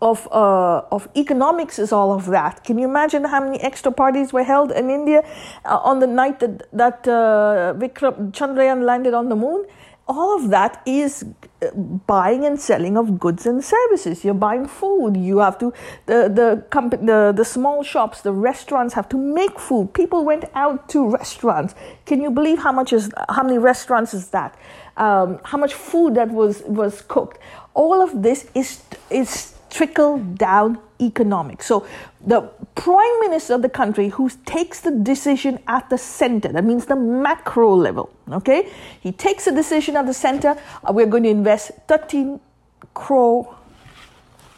of 0.05 0.29
uh, 0.31 0.83
of 0.93 1.09
economics 1.17 1.79
is 1.79 1.91
all 1.93 2.13
of 2.13 2.27
that. 2.27 2.63
Can 2.65 2.79
you 2.79 2.87
imagine 2.87 3.25
how 3.25 3.41
many 3.41 3.59
extra 3.61 3.91
parties 3.91 4.33
were 4.33 4.43
held 4.43 4.71
in 4.71 4.91
India 4.91 5.23
uh, 5.65 5.79
on 5.79 6.01
the 6.01 6.07
night 6.07 6.41
that 6.41 6.69
that 6.73 7.09
uh, 7.09 7.75
Vikram 7.79 8.31
Chandrayaan 8.33 8.85
landed 8.85 9.15
on 9.15 9.29
the 9.31 9.37
moon? 9.37 9.65
All 10.07 10.37
of 10.37 10.51
that 10.51 10.83
is 10.85 11.25
uh, 11.63 11.71
buying 12.07 12.45
and 12.45 12.61
selling 12.61 12.97
of 12.97 13.19
goods 13.19 13.47
and 13.47 13.65
services. 13.65 14.25
You're 14.25 14.35
buying 14.35 14.67
food. 14.67 15.17
You 15.17 15.39
have 15.39 15.59
to 15.59 15.73
the 16.07 16.29
the 16.29 16.65
company 16.71 17.07
the, 17.07 17.33
the 17.35 17.45
small 17.45 17.83
shops, 17.83 18.21
the 18.21 18.33
restaurants 18.33 18.95
have 18.95 19.09
to 19.11 19.17
make 19.17 19.59
food. 19.59 19.95
People 19.95 20.25
went 20.25 20.45
out 20.55 20.89
to 20.91 21.09
restaurants. 21.09 21.75
Can 22.05 22.21
you 22.21 22.31
believe 22.31 22.59
how 22.59 22.73
much 22.73 22.93
is 22.93 23.11
how 23.31 23.43
many 23.43 23.59
restaurants 23.59 24.13
is 24.13 24.29
that? 24.29 24.55
Um, 24.97 25.41
how 25.45 25.59
much 25.59 25.73
food 25.75 26.15
that 26.17 26.31
was 26.31 26.63
was 26.67 27.01
cooked? 27.03 27.39
All 27.73 28.03
of 28.03 28.23
this 28.23 28.47
is 28.55 28.83
is 29.11 29.55
trickle 29.71 30.19
down 30.19 30.79
economics. 31.05 31.67
So 31.67 31.87
the 32.27 32.43
prime 32.75 33.21
minister 33.21 33.55
of 33.55 33.63
the 33.63 33.69
country 33.69 34.09
who 34.09 34.31
takes 34.47 34.81
the 34.81 34.91
decision 34.91 35.59
at 35.69 35.89
the 35.91 35.99
center, 35.99 36.49
that 36.49 36.65
means 36.65 36.87
the 36.87 36.97
macro 36.97 37.75
level, 37.75 38.11
okay? 38.31 38.71
He 39.01 39.13
takes 39.13 39.47
a 39.47 39.53
decision 39.53 39.97
at 39.97 40.07
the 40.07 40.15
center, 40.15 40.57
uh, 40.83 40.93
we're 40.93 41.07
going 41.07 41.25
to 41.25 41.31
invest 41.31 41.73
13 41.89 42.41
crore 42.95 43.57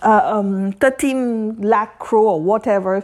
uh, 0.03 0.21
um, 0.39 0.73
13 0.73 1.63
lakh 1.63 1.99
crore 1.99 2.35
or 2.35 2.41
whatever. 2.41 3.03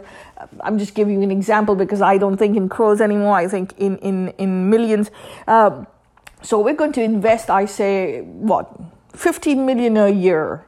I'm 0.61 0.77
just 0.77 0.93
giving 0.93 1.17
you 1.17 1.23
an 1.23 1.31
example 1.31 1.75
because 1.75 2.01
I 2.01 2.17
don't 2.17 2.37
think 2.37 2.55
in 2.55 2.69
crores 2.69 3.01
anymore. 3.01 3.35
I 3.35 3.47
think 3.47 3.73
in 3.77 3.97
in 3.97 4.29
in 4.37 4.69
millions. 4.69 5.09
Uh, 5.47 5.85
so 6.41 6.59
we're 6.59 6.75
going 6.75 6.91
to 6.93 7.01
invest. 7.01 7.49
I 7.49 7.65
say 7.65 8.21
what, 8.21 8.69
15 9.15 9.65
million 9.65 9.97
a 9.97 10.09
year 10.09 10.65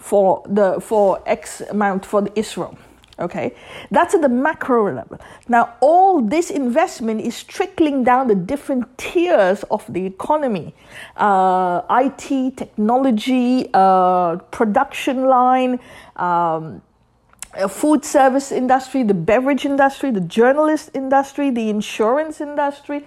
for 0.00 0.42
the 0.48 0.80
for 0.80 1.22
X 1.26 1.60
amount 1.60 2.04
for 2.04 2.22
the 2.22 2.30
ISRO. 2.30 2.76
Okay, 3.20 3.54
that's 3.90 4.14
at 4.14 4.22
the 4.22 4.30
macro 4.30 4.94
level. 4.94 5.18
Now, 5.46 5.74
all 5.80 6.22
this 6.22 6.50
investment 6.50 7.20
is 7.20 7.44
trickling 7.44 8.02
down 8.02 8.28
the 8.28 8.34
different 8.34 8.96
tiers 8.96 9.62
of 9.64 9.84
the 9.92 10.06
economy 10.06 10.74
uh, 11.18 11.82
IT, 11.90 12.56
technology, 12.56 13.68
uh, 13.74 14.36
production 14.50 15.26
line. 15.26 15.78
Um, 16.16 16.80
food 17.68 18.04
service 18.04 18.52
industry, 18.52 19.02
the 19.02 19.14
beverage 19.14 19.64
industry, 19.64 20.12
the 20.12 20.20
journalist 20.20 20.90
industry, 20.94 21.50
the 21.50 21.68
insurance 21.68 22.40
industry, 22.40 23.04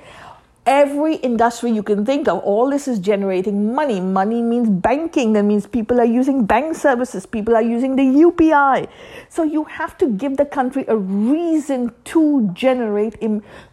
every 0.66 1.16
industry 1.16 1.72
you 1.72 1.84
can 1.84 2.06
think 2.06 2.28
of 2.28 2.40
all 2.40 2.70
this 2.70 2.88
is 2.88 3.00
generating 3.00 3.74
money. 3.74 4.00
Money 4.00 4.42
means 4.42 4.70
banking. 4.70 5.34
That 5.34 5.44
means 5.44 5.68
people 5.68 6.00
are 6.00 6.06
using 6.06 6.46
bank 6.46 6.76
services. 6.76 7.26
People 7.26 7.56
are 7.56 7.62
using 7.62 7.96
the 7.96 8.04
upi 8.04 8.88
so 9.30 9.44
you 9.44 9.64
have 9.64 9.98
to 9.98 10.08
give 10.08 10.38
the 10.38 10.46
country 10.46 10.86
a 10.88 10.96
reason 10.96 11.92
to 12.06 12.50
generate 12.54 13.16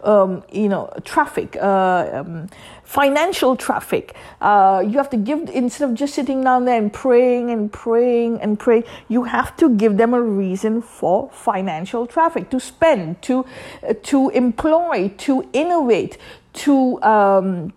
um, 0.02 0.42
you 0.50 0.68
know 0.68 0.90
traffic 1.04 1.56
uh, 1.56 2.08
um, 2.12 2.48
financial 2.84 3.56
traffic. 3.56 4.16
Uh, 4.40 4.82
you 4.84 4.96
have 4.96 5.10
to 5.10 5.16
give 5.16 5.48
instead 5.50 5.88
of 5.88 5.94
just 5.94 6.14
sitting 6.14 6.42
down 6.42 6.64
there 6.64 6.78
and 6.78 6.92
praying 6.92 7.50
and 7.50 7.72
praying 7.72 8.40
and 8.40 8.58
praying 8.58 8.84
you 9.08 9.24
have 9.24 9.56
to 9.56 9.68
give 9.76 9.96
them 9.96 10.14
a 10.14 10.20
reason 10.20 10.80
for 10.82 11.28
financial 11.30 12.06
traffic 12.06 12.50
to 12.50 12.58
spend 12.58 13.20
to 13.22 13.44
uh, 13.86 13.94
to 14.02 14.30
employ 14.30 15.12
to 15.18 15.48
innovate 15.52 16.16
to 16.52 17.02
um, 17.02 17.72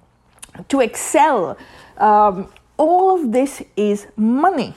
to 0.67 0.81
excel. 0.81 1.57
Um, 1.97 2.49
all 2.77 3.15
of 3.15 3.31
this 3.31 3.63
is 3.75 4.07
money. 4.15 4.73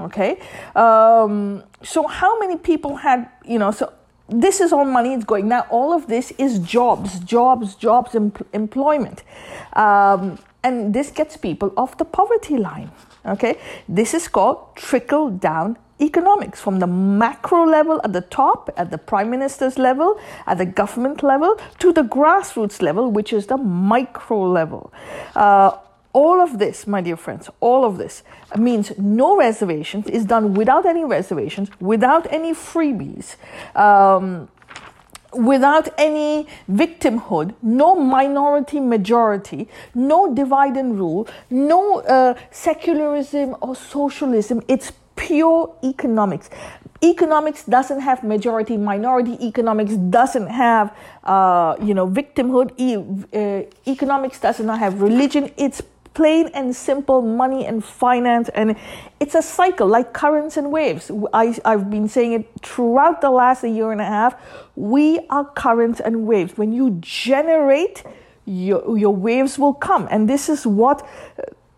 Okay, 0.00 0.40
um, 0.76 1.62
so 1.82 2.06
how 2.06 2.38
many 2.38 2.56
people 2.56 2.96
had 2.96 3.28
you 3.44 3.58
know 3.58 3.70
so. 3.70 3.92
This 4.32 4.60
is 4.60 4.72
all 4.72 4.84
money 4.84 5.12
it's 5.12 5.24
going 5.24 5.48
now. 5.48 5.66
All 5.70 5.92
of 5.92 6.06
this 6.06 6.30
is 6.38 6.60
jobs, 6.60 7.18
jobs, 7.18 7.74
jobs, 7.74 8.14
em- 8.14 8.32
employment, 8.52 9.24
um, 9.72 10.38
and 10.62 10.94
this 10.94 11.10
gets 11.10 11.36
people 11.36 11.72
off 11.76 11.98
the 11.98 12.04
poverty 12.04 12.56
line. 12.56 12.92
Okay, 13.26 13.58
this 13.88 14.14
is 14.14 14.28
called 14.28 14.76
trickle 14.76 15.30
down 15.30 15.76
economics 16.00 16.60
from 16.60 16.78
the 16.78 16.86
macro 16.86 17.64
level 17.64 18.00
at 18.04 18.12
the 18.12 18.20
top, 18.22 18.70
at 18.76 18.90
the 18.90 18.98
prime 18.98 19.30
minister's 19.30 19.78
level, 19.78 20.18
at 20.46 20.58
the 20.58 20.66
government 20.66 21.22
level, 21.22 21.58
to 21.78 21.92
the 21.92 22.02
grassroots 22.02 22.82
level, 22.82 23.10
which 23.10 23.32
is 23.32 23.46
the 23.46 23.56
micro 23.56 24.42
level. 24.42 24.92
Uh, 25.34 25.72
all 26.12 26.40
of 26.40 26.58
this, 26.58 26.86
my 26.86 27.00
dear 27.00 27.16
friends, 27.16 27.48
all 27.60 27.84
of 27.84 27.96
this 27.96 28.24
means 28.56 28.92
no 28.98 29.36
reservations 29.36 30.06
is 30.08 30.24
done 30.24 30.54
without 30.54 30.84
any 30.84 31.04
reservations, 31.04 31.70
without 31.80 32.26
any 32.32 32.52
freebies. 32.52 33.36
Um, 33.76 34.48
without 35.32 35.88
any 35.96 36.46
victimhood, 36.68 37.54
no 37.62 37.94
minority 37.94 38.80
majority, 38.80 39.68
no 39.94 40.34
divide 40.34 40.76
and 40.76 40.98
rule, 40.98 41.28
no 41.50 42.00
uh, 42.00 42.34
secularism 42.50 43.54
or 43.60 43.76
socialism. 43.76 44.60
It's 44.66 44.92
pure 45.20 45.74
economics. 45.84 46.48
Economics 47.02 47.64
doesn't 47.64 48.00
have 48.00 48.22
majority 48.24 48.76
minority. 48.76 49.36
Economics 49.46 49.94
doesn't 49.94 50.48
have 50.48 50.96
uh, 51.24 51.76
you 51.82 51.94
know 51.94 52.06
victimhood. 52.08 52.72
E- 52.76 52.96
uh, 52.96 53.62
economics 53.86 54.40
does 54.40 54.60
not 54.60 54.78
have 54.78 55.00
religion. 55.00 55.50
It's 55.56 55.82
plain 56.14 56.48
and 56.54 56.74
simple 56.74 57.22
money 57.22 57.64
and 57.64 57.84
finance 57.84 58.48
and 58.56 58.74
it's 59.20 59.36
a 59.36 59.42
cycle 59.42 59.86
like 59.86 60.12
currents 60.12 60.56
and 60.56 60.72
waves 60.72 61.08
I, 61.32 61.56
i've 61.64 61.88
been 61.88 62.08
saying 62.08 62.32
it 62.32 62.48
throughout 62.62 63.20
the 63.20 63.30
last 63.30 63.62
year 63.62 63.92
and 63.92 64.00
a 64.00 64.04
half 64.04 64.34
we 64.74 65.20
are 65.30 65.44
currents 65.44 66.00
and 66.00 66.26
waves 66.26 66.58
when 66.58 66.72
you 66.72 66.98
generate 67.00 68.02
your, 68.44 68.98
your 68.98 69.14
waves 69.14 69.56
will 69.56 69.72
come 69.72 70.08
and 70.10 70.28
this 70.28 70.48
is 70.48 70.66
what 70.66 71.06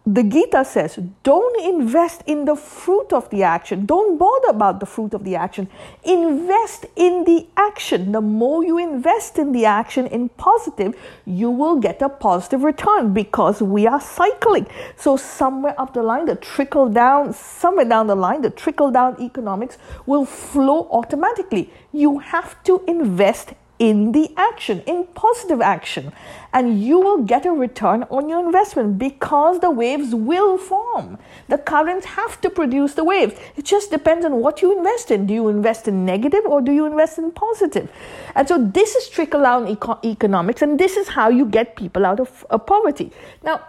the 0.04 0.25
Gita 0.25 0.64
says, 0.64 0.99
don't 1.23 1.64
invest 1.64 2.23
in 2.26 2.44
the 2.44 2.56
fruit 2.56 3.12
of 3.12 3.30
the 3.30 3.44
action. 3.44 3.87
Don't 3.87 4.18
bother 4.18 4.49
about 4.49 4.80
the 4.80 4.87
fruit 4.87 5.14
of 5.14 5.23
the 5.23 5.37
action. 5.37 5.68
Invest 6.02 6.87
in 6.97 7.23
the 7.23 7.47
action. 7.56 8.11
The 8.11 8.21
more 8.21 8.64
you 8.64 8.78
invest 8.78 9.38
in 9.38 9.52
the 9.52 9.64
action 9.64 10.09
in 10.09 10.28
positive, 10.30 10.97
you 11.25 11.50
will 11.50 11.76
get 11.76 12.02
a 12.02 12.09
positive 12.09 12.64
return 12.64 13.14
because 13.14 13.62
we 13.62 13.87
are 13.87 14.00
cycling. 14.00 14.66
So, 14.97 15.16
somewhere 15.16 15.80
up 15.80 15.94
the 15.94 16.02
line, 16.02 16.26
the 16.26 16.35
trickle 16.35 16.88
down, 16.88 17.32
somewhere 17.32 17.85
down 17.85 18.09
the 18.09 18.16
line, 18.16 18.42
the 18.42 18.50
trickle 18.50 18.90
down 18.90 19.21
economics 19.21 19.78
will 20.06 20.25
flow 20.25 20.88
automatically. 20.90 21.71
You 21.92 22.18
have 22.18 22.61
to 22.64 22.82
invest 22.88 23.54
in 23.83 24.12
the 24.12 24.31
action, 24.37 24.81
in 24.87 25.05
positive 25.12 25.61
action. 25.61 26.12
And 26.53 26.81
you 26.81 27.01
will 27.01 27.23
get 27.25 27.45
a 27.47 27.51
return 27.51 28.05
on 28.11 28.29
your 28.29 28.45
investment 28.47 28.97
because 28.97 29.59
the 29.59 29.71
waves 29.71 30.15
will 30.15 30.57
form. 30.57 31.19
The 31.49 31.59
currents 31.59 32.07
have 32.07 32.41
to 32.43 32.51
produce 32.51 32.95
the 32.95 33.03
waves. 33.03 33.35
It 33.57 33.65
just 33.65 33.91
depends 33.91 34.25
on 34.25 34.37
what 34.37 34.62
you 34.62 34.77
invest 34.77 35.11
in. 35.11 35.27
Do 35.27 35.35
you 35.35 35.49
invest 35.49 35.89
in 35.89 36.05
negative 36.05 36.45
or 36.47 36.61
do 36.61 36.71
you 36.71 36.87
invest 36.87 37.19
in 37.19 37.33
positive? 37.33 37.91
And 38.37 38.47
so 38.47 38.57
this 38.65 38.95
is 38.95 39.09
trickle 39.09 39.43
down 39.43 39.67
eco- 39.67 39.99
economics, 40.05 40.62
and 40.62 40.79
this 40.79 40.97
is 40.97 41.09
how 41.09 41.29
you 41.29 41.47
get 41.47 41.75
people 41.75 42.07
out 42.07 42.21
of 42.21 42.47
uh, 42.51 42.59
poverty. 42.59 43.11
Now, 43.43 43.62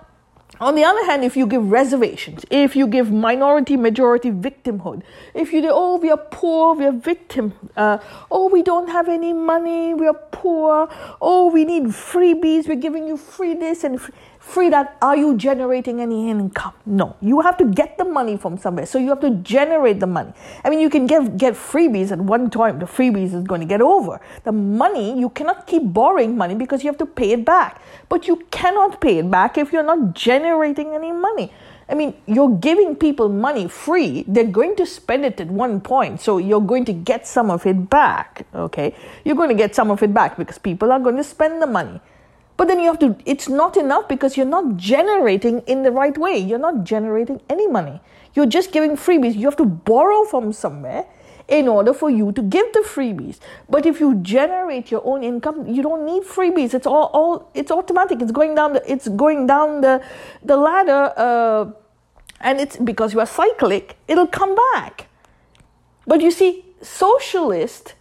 on 0.60 0.76
the 0.76 0.84
other 0.84 1.04
hand, 1.06 1.24
if 1.24 1.36
you 1.36 1.48
give 1.48 1.72
reservations, 1.72 2.46
if 2.50 2.76
you 2.76 2.86
give 2.88 3.12
minority 3.12 3.76
majority 3.76 4.30
victimhood, 4.30 5.02
if 5.34 5.52
you 5.52 5.62
do, 5.62 5.70
oh, 5.72 5.98
we 5.98 6.12
are 6.12 6.18
poor, 6.18 6.76
we 6.76 6.86
are 6.86 6.92
victim, 6.92 7.54
uh, 7.76 7.98
oh, 8.30 8.50
we 8.50 8.62
don't 8.62 8.88
have 8.90 9.10
any 9.10 9.34
money, 9.34 9.94
we 9.94 10.06
are 10.06 10.20
poor, 10.32 10.88
oh, 11.22 11.50
we 11.52 11.66
need 11.66 11.84
freebies, 11.86 12.68
we're 12.68 12.76
giving 12.76 13.08
you 13.08 13.18
free 13.18 13.56
this 13.56 13.84
and 13.84 14.00
free 14.00 14.14
free 14.44 14.70
that 14.70 14.98
are 15.02 15.16
you 15.16 15.36
generating 15.38 16.02
any 16.02 16.30
income 16.30 16.74
no 16.86 17.16
you 17.22 17.40
have 17.40 17.56
to 17.58 17.66
get 17.80 17.98
the 17.98 18.04
money 18.04 18.36
from 18.36 18.58
somewhere 18.58 18.86
so 18.86 19.00
you 19.00 19.10
have 19.10 19.22
to 19.22 19.32
generate 19.52 20.00
the 20.02 20.06
money 20.06 20.34
i 20.66 20.70
mean 20.70 20.80
you 20.80 20.90
can 20.90 21.08
get 21.08 21.38
get 21.38 21.54
freebies 21.54 22.12
at 22.12 22.20
one 22.20 22.50
time 22.50 22.78
the 22.78 22.86
freebies 22.86 23.34
is 23.34 23.44
going 23.52 23.62
to 23.62 23.70
get 23.74 23.82
over 23.82 24.20
the 24.44 24.52
money 24.52 25.18
you 25.18 25.30
cannot 25.30 25.66
keep 25.66 25.82
borrowing 26.00 26.36
money 26.38 26.56
because 26.56 26.84
you 26.84 26.90
have 26.90 26.98
to 26.98 27.06
pay 27.06 27.32
it 27.32 27.46
back 27.46 27.82
but 28.10 28.28
you 28.28 28.36
cannot 28.52 29.00
pay 29.00 29.18
it 29.20 29.32
back 29.32 29.58
if 29.58 29.72
you're 29.72 29.90
not 29.92 30.14
generating 30.14 30.94
any 30.94 31.12
money 31.12 31.52
I 31.90 31.96
mean, 31.96 32.14
you're 32.26 32.58
giving 32.58 32.96
people 32.96 33.28
money 33.28 33.68
free. 33.68 34.24
They're 34.28 34.46
going 34.46 34.78
to 34.78 34.86
spend 34.86 35.26
it 35.26 35.42
at 35.42 35.48
one 35.48 35.82
point. 35.82 36.22
So 36.22 36.38
you're 36.38 36.62
going 36.62 36.86
to 36.86 36.94
get 36.94 37.28
some 37.28 37.52
of 37.52 37.66
it 37.66 37.90
back. 37.90 38.48
Okay. 38.56 38.96
You're 39.26 39.36
going 39.36 39.50
to 39.50 39.56
get 39.56 39.76
some 39.76 39.92
of 39.92 40.02
it 40.02 40.14
back 40.14 40.38
because 40.38 40.58
people 40.58 40.94
are 40.94 41.00
going 41.00 41.18
to 41.18 41.24
spend 41.26 41.62
the 41.62 41.68
money. 41.68 42.00
But 42.56 42.68
then 42.68 42.80
you 42.80 42.86
have 42.86 43.00
to, 43.00 43.16
it's 43.26 43.50
not 43.50 43.78
enough 43.78 44.08
because 44.08 44.38
you're 44.38 44.46
not 44.46 44.78
generating 44.78 45.62
in 45.62 45.84
the 45.84 45.92
right 45.92 46.18
way. 46.18 46.38
You're 46.38 46.60
not 46.60 46.84
generating 46.84 47.42
any 47.50 47.68
money. 47.68 48.00
You're 48.36 48.46
just 48.46 48.72
giving 48.72 48.96
freebies. 48.96 49.36
You 49.36 49.46
have 49.46 49.58
to 49.58 49.66
borrow 49.66 50.24
from 50.26 50.54
somewhere 50.54 51.06
in 51.48 51.68
order 51.68 51.94
for 51.94 52.10
you 52.10 52.32
to 52.32 52.42
give 52.42 52.72
the 52.74 52.80
freebies. 52.80 53.40
But 53.70 53.86
if 53.86 54.00
you 54.00 54.16
generate 54.16 54.92
your 54.92 55.06
own 55.06 55.24
income, 55.24 55.68
you 55.68 55.82
don't 55.82 56.06
need 56.06 56.24
freebies. 56.24 56.74
It's 56.74 56.88
all, 56.88 57.10
all 57.14 57.50
it's 57.54 57.72
automatic. 57.72 58.22
It's 58.22 58.32
going 58.32 58.56
down 58.56 58.74
the, 58.74 58.92
it's 58.92 59.08
going 59.10 59.48
down 59.48 59.82
the, 59.82 60.04
the 60.44 60.58
ladder, 60.58 61.14
uh, 61.18 61.72
and 62.40 62.60
it's 62.60 62.78
because 62.78 63.14
you 63.14 63.20
are 63.20 63.26
cyclic, 63.26 63.98
it'll 64.08 64.28
come 64.28 64.56
back. 64.74 65.08
But 66.06 66.22
you 66.22 66.32
see, 66.32 66.66
socialist 66.82 67.96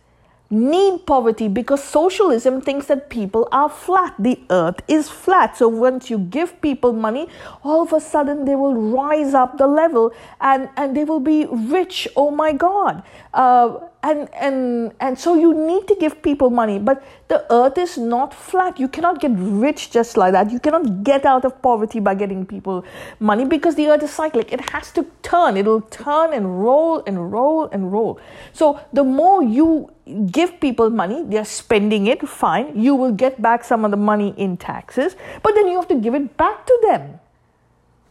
need 0.52 1.06
poverty 1.06 1.48
because 1.48 1.82
socialism 1.82 2.60
thinks 2.60 2.86
that 2.86 3.08
people 3.08 3.48
are 3.50 3.68
flat. 3.68 4.14
The 4.18 4.38
earth 4.50 4.80
is 4.86 5.08
flat. 5.08 5.56
So 5.56 5.66
once 5.68 6.10
you 6.10 6.18
give 6.18 6.60
people 6.60 6.92
money, 6.92 7.28
all 7.64 7.82
of 7.82 7.92
a 7.92 8.00
sudden 8.00 8.44
they 8.44 8.54
will 8.54 8.74
rise 8.74 9.34
up 9.34 9.58
the 9.58 9.66
level 9.66 10.12
and, 10.40 10.68
and 10.76 10.96
they 10.96 11.04
will 11.04 11.20
be 11.20 11.46
rich. 11.50 12.06
Oh 12.16 12.30
my 12.30 12.52
God. 12.52 13.02
Uh, 13.32 13.78
and 14.02 14.28
and 14.34 14.92
and 15.00 15.18
so 15.18 15.34
you 15.34 15.54
need 15.54 15.86
to 15.86 15.94
give 15.94 16.20
people 16.22 16.50
money 16.50 16.78
but 16.78 17.02
the 17.28 17.44
earth 17.52 17.78
is 17.78 17.96
not 17.96 18.34
flat 18.34 18.80
you 18.80 18.88
cannot 18.88 19.20
get 19.20 19.30
rich 19.36 19.90
just 19.92 20.16
like 20.16 20.32
that 20.32 20.50
you 20.50 20.58
cannot 20.58 21.04
get 21.04 21.24
out 21.24 21.44
of 21.44 21.62
poverty 21.62 22.00
by 22.00 22.14
getting 22.14 22.44
people 22.44 22.84
money 23.20 23.44
because 23.44 23.76
the 23.76 23.86
earth 23.88 24.02
is 24.02 24.10
cyclic 24.10 24.52
it 24.52 24.70
has 24.70 24.90
to 24.90 25.06
turn 25.22 25.56
it'll 25.56 25.82
turn 25.82 26.32
and 26.32 26.62
roll 26.62 27.02
and 27.06 27.32
roll 27.32 27.66
and 27.66 27.92
roll 27.92 28.18
so 28.52 28.80
the 28.92 29.04
more 29.04 29.42
you 29.42 29.88
give 30.30 30.60
people 30.60 30.90
money 30.90 31.24
they're 31.28 31.44
spending 31.44 32.06
it 32.06 32.26
fine 32.28 32.78
you 32.78 32.94
will 32.94 33.12
get 33.12 33.40
back 33.40 33.64
some 33.64 33.84
of 33.84 33.90
the 33.90 33.96
money 33.96 34.34
in 34.36 34.56
taxes 34.56 35.16
but 35.42 35.54
then 35.54 35.68
you 35.68 35.76
have 35.76 35.88
to 35.88 35.94
give 35.94 36.14
it 36.14 36.36
back 36.36 36.66
to 36.66 36.78
them. 36.82 37.18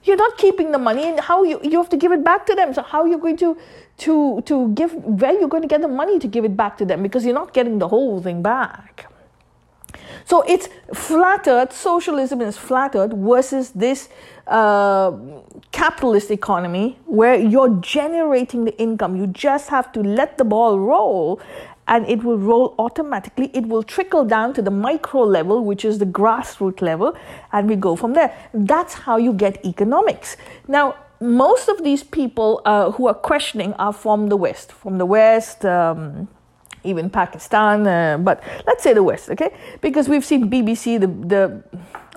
You're 0.04 0.18
not 0.18 0.38
keeping 0.38 0.72
the 0.72 0.80
money 0.80 1.08
and 1.08 1.20
how 1.20 1.44
you 1.44 1.60
you 1.64 1.78
have 1.78 1.90
to 1.90 1.98
give 1.98 2.12
it 2.12 2.24
back 2.24 2.48
to 2.48 2.56
them. 2.56 2.74
So 2.74 2.82
how 2.82 3.02
are 3.02 3.08
you 3.08 3.20
going 3.20 3.38
to 3.38 3.56
to 4.00 4.42
to 4.46 4.70
give 4.74 4.94
where 4.96 5.34
you're 5.40 5.50
going 5.50 5.62
to 5.62 5.68
get 5.68 5.82
the 5.82 5.88
money 5.88 6.18
to 6.18 6.28
give 6.28 6.44
it 6.44 6.58
back 6.58 6.78
to 6.80 6.86
them? 6.86 7.04
Because 7.04 7.24
you're 7.24 7.36
not 7.36 7.54
getting 7.54 7.78
the 7.78 7.88
whole 7.88 8.22
thing 8.22 8.42
back. 8.42 9.06
So 10.26 10.42
it's 10.48 10.70
flattered 10.94 11.74
socialism 11.74 12.42
is 12.42 12.58
flattered 12.58 13.14
versus 13.14 13.72
this 13.72 14.10
uh, 14.48 15.12
capitalist 15.72 16.32
economy 16.32 16.98
where 17.06 17.36
you're 17.36 17.76
generating 17.82 18.66
the 18.66 18.78
income. 18.82 19.16
You 19.16 19.28
just 19.28 19.70
have 19.70 19.92
to 19.94 20.02
let 20.02 20.38
the 20.38 20.46
ball 20.46 20.80
roll 20.80 21.42
and 21.92 22.08
it 22.10 22.24
will 22.24 22.38
roll 22.38 22.74
automatically. 22.80 23.52
It 23.54 23.68
will 23.68 23.84
trickle 23.84 24.24
down 24.26 24.54
to 24.54 24.62
the 24.62 24.72
micro 24.72 25.22
level, 25.22 25.64
which 25.64 25.84
is 25.84 26.00
the 26.00 26.06
grassroots 26.06 26.82
level, 26.82 27.16
and 27.52 27.70
we 27.70 27.76
go 27.76 27.96
from 27.98 28.14
there. 28.14 28.34
That's 28.54 28.94
how 28.94 29.18
you 29.18 29.34
get 29.34 29.64
economics. 29.66 30.38
Now, 30.68 30.96
most 31.20 31.68
of 31.68 31.84
these 31.84 32.04
people 32.04 32.62
uh, 32.66 32.92
who 32.92 33.08
are 33.08 33.14
questioning 33.14 33.74
are 33.74 33.94
from 33.94 34.30
the 34.30 34.38
West, 34.38 34.72
from 34.72 34.98
the 34.98 35.06
West. 35.06 35.66
Um, 35.66 36.30
even 36.84 37.10
Pakistan, 37.10 37.88
uh, 37.88 38.18
but 38.18 38.44
let's 38.66 38.84
say 38.84 38.94
the 38.94 39.04
West, 39.04 39.30
okay? 39.30 39.54
Because 39.82 40.10
we've 40.10 40.26
seen 40.26 40.50
BBC, 40.50 41.00
the 41.00 41.08
the 41.08 41.64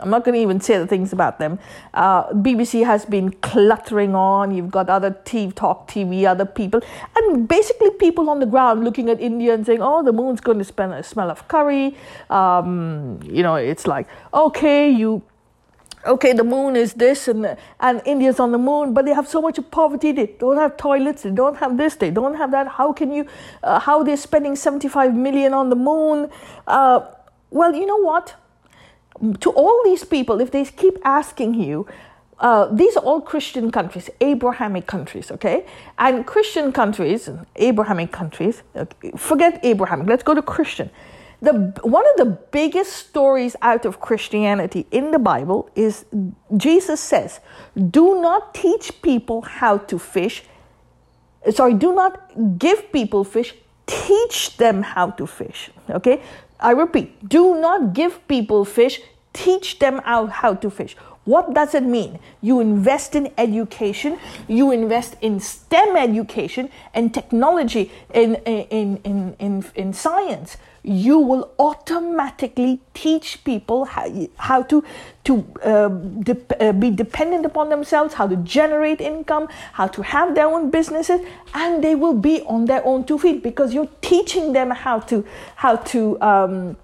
I'm 0.00 0.11
not 0.11 0.24
going 0.24 0.35
to 0.35 0.40
even 0.40 0.61
say 0.61 0.77
the 0.79 0.87
things 0.87 1.12
about 1.12 1.38
them. 1.38 1.59
Uh, 1.94 2.29
BBC 2.33 2.85
has 2.85 3.05
been 3.05 3.31
cluttering 3.31 4.14
on. 4.14 4.55
You've 4.55 4.70
got 4.70 4.88
other 4.88 5.12
TV, 5.24 5.55
talk 5.55 5.88
TV, 5.88 6.24
other 6.24 6.44
people, 6.44 6.81
and 7.16 7.46
basically 7.48 7.90
people 7.90 8.29
on 8.29 8.40
the 8.40 8.46
ground 8.46 8.85
looking 8.85 9.09
at 9.09 9.20
India 9.20 9.55
and 9.55 9.64
saying, 9.64 9.81
"Oh, 9.83 10.03
the 10.03 10.12
moon's 10.12 10.40
going 10.40 10.59
to 10.59 10.64
smell, 10.64 11.03
smell 11.03 11.31
of 11.31 11.46
curry." 11.48 11.96
Um, 12.29 13.20
you 13.22 13.42
know, 13.42 13.55
it's 13.55 13.87
like, 13.87 14.09
okay, 14.33 14.90
you 14.90 15.22
okay, 16.07 16.33
the 16.33 16.45
moon 16.45 16.77
is 16.77 16.95
this 16.95 17.29
and 17.29 17.57
and 17.81 18.03
India's 18.05 18.40
on 18.40 18.53
the 18.53 18.59
moon, 18.59 18.95
but 18.95 19.05
they 19.05 19.14
have 19.14 19.29
so 19.29 19.40
much 19.40 19.59
poverty. 19.71 20.12
They 20.12 20.27
don't 20.38 20.57
have 20.57 20.77
toilets. 20.77 21.23
They 21.23 21.31
don't 21.31 21.57
have 21.57 21.77
this. 21.77 21.97
They 21.97 22.11
don't 22.11 22.37
have 22.37 22.51
that. 22.53 22.69
How 22.69 22.93
can 22.93 23.12
you? 23.12 23.27
Uh, 23.62 23.81
how 23.81 24.03
they're 24.03 24.17
spending 24.17 24.57
seventy 24.57 24.88
five 24.88 25.14
million 25.14 25.55
on 25.55 25.71
the 25.71 25.77
moon? 25.77 26.31
Uh, 26.67 27.01
well, 27.51 27.75
you 27.75 27.87
know 27.87 27.99
what? 27.99 28.35
to 29.40 29.51
all 29.51 29.83
these 29.85 30.05
people, 30.05 30.40
if 30.40 30.51
they 30.51 30.64
keep 30.64 30.99
asking 31.05 31.55
you, 31.55 31.87
uh, 32.40 32.67
these 32.67 32.97
are 32.97 33.03
all 33.03 33.21
Christian 33.21 33.71
countries, 33.71 34.11
Abrahamic 34.21 34.87
countries, 34.87 35.31
okay? 35.31 35.67
And 35.99 36.27
Christian 36.27 36.73
countries, 36.73 37.31
Abrahamic 37.57 38.11
countries, 38.11 38.62
okay, 38.75 39.12
forget 39.17 39.61
Abrahamic, 39.64 40.09
let's 40.09 40.25
go 40.25 40.35
to 40.35 40.43
Christian. 40.43 40.90
The, 41.44 41.52
one 41.83 42.04
of 42.12 42.16
the 42.16 42.38
biggest 42.50 42.92
stories 42.94 43.54
out 43.61 43.85
of 43.85 44.00
Christianity 44.00 44.87
in 44.90 45.11
the 45.11 45.18
Bible 45.18 45.68
is 45.74 46.07
Jesus 46.57 47.00
says, 47.00 47.40
Do 47.90 48.22
not 48.22 48.54
teach 48.54 49.02
people 49.02 49.42
how 49.42 49.76
to 49.76 49.98
fish. 49.98 50.44
Sorry, 51.50 51.74
do 51.74 51.94
not 51.94 52.59
give 52.59 52.90
people 52.92 53.24
fish, 53.24 53.54
teach 53.85 54.57
them 54.57 54.83
how 54.83 55.11
to 55.11 55.26
fish. 55.26 55.70
Okay? 55.90 56.22
I 56.59 56.70
repeat, 56.70 57.28
do 57.28 57.61
not 57.61 57.92
give 57.92 58.26
people 58.26 58.64
fish, 58.64 59.02
teach 59.35 59.78
them 59.80 60.00
out 60.07 60.30
how 60.30 60.54
to 60.54 60.70
fish. 60.70 60.96
What 61.24 61.52
does 61.52 61.74
it 61.74 61.83
mean? 61.83 62.20
You 62.40 62.61
invest 62.61 63.14
in 63.14 63.33
education, 63.37 64.18
you 64.48 64.70
invest 64.70 65.16
in 65.20 65.40
STEM 65.40 65.96
education 65.96 66.70
and 66.94 67.12
technology 67.12 67.90
in, 68.14 68.37
in, 68.46 68.96
in, 69.04 69.37
in, 69.38 69.64
in 69.74 69.92
science. 69.92 70.57
You 70.85 71.18
will 71.18 71.51
automatically 71.59 72.81
teach 72.92 73.42
people 73.42 73.87
how, 73.87 74.29
how 74.37 74.62
to, 74.64 74.85
to 75.25 75.44
uh, 75.62 75.88
de- 75.88 76.68
uh, 76.68 76.73
be 76.73 76.90
dependent 76.90 77.47
upon 77.47 77.70
themselves, 77.70 78.14
how 78.14 78.27
to 78.29 78.37
generate 78.37 79.01
income, 79.01 79.49
how 79.73 79.87
to 79.88 80.03
have 80.03 80.35
their 80.35 80.47
own 80.47 80.70
businesses, 80.70 81.20
and 81.55 81.83
they 81.83 81.94
will 81.94 82.12
be 82.12 82.42
on 82.42 82.66
their 82.66 82.85
own 82.87 83.05
two 83.05 83.18
feet 83.18 83.42
because 83.42 83.73
you're 83.73 83.88
teaching 84.03 84.53
them 84.53 84.70
how 84.70 85.01
to, 85.01 85.25
how 85.57 85.77
to, 85.77 86.20
um, 86.20 86.77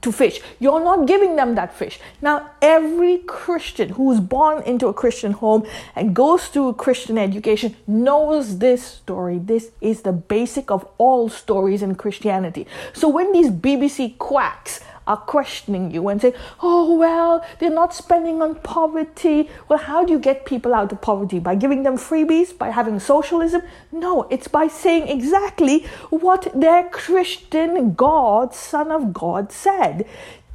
to 0.00 0.12
fish. 0.12 0.40
You're 0.58 0.82
not 0.82 1.06
giving 1.06 1.36
them 1.36 1.54
that 1.54 1.74
fish. 1.74 2.00
Now, 2.20 2.50
every 2.60 3.18
Christian 3.18 3.90
who's 3.90 4.20
born 4.20 4.62
into 4.64 4.88
a 4.88 4.94
Christian 4.94 5.32
home 5.32 5.66
and 5.94 6.14
goes 6.14 6.48
through 6.48 6.68
a 6.68 6.74
Christian 6.74 7.16
education 7.16 7.76
knows 7.86 8.58
this 8.58 8.84
story. 8.84 9.38
This 9.38 9.70
is 9.80 10.02
the 10.02 10.12
basic 10.12 10.70
of 10.70 10.86
all 10.98 11.28
stories 11.28 11.82
in 11.82 11.94
Christianity. 11.94 12.66
So 12.92 13.08
when 13.08 13.32
these 13.32 13.50
BBC 13.50 14.18
quacks 14.18 14.80
are 15.06 15.16
questioning 15.16 15.90
you 15.90 16.08
and 16.08 16.20
say, 16.20 16.34
oh, 16.62 16.96
well, 16.96 17.44
they're 17.58 17.70
not 17.70 17.94
spending 17.94 18.40
on 18.42 18.54
poverty. 18.56 19.50
Well, 19.68 19.78
how 19.78 20.04
do 20.04 20.12
you 20.12 20.18
get 20.18 20.44
people 20.44 20.74
out 20.74 20.92
of 20.92 21.00
poverty? 21.00 21.38
By 21.38 21.54
giving 21.54 21.82
them 21.82 21.96
freebies? 21.96 22.56
By 22.56 22.70
having 22.70 22.98
socialism? 23.00 23.62
No, 23.92 24.22
it's 24.30 24.48
by 24.48 24.68
saying 24.68 25.08
exactly 25.08 25.86
what 26.10 26.48
their 26.54 26.88
Christian 26.88 27.94
God, 27.94 28.54
Son 28.54 28.90
of 28.90 29.12
God, 29.12 29.52
said 29.52 30.06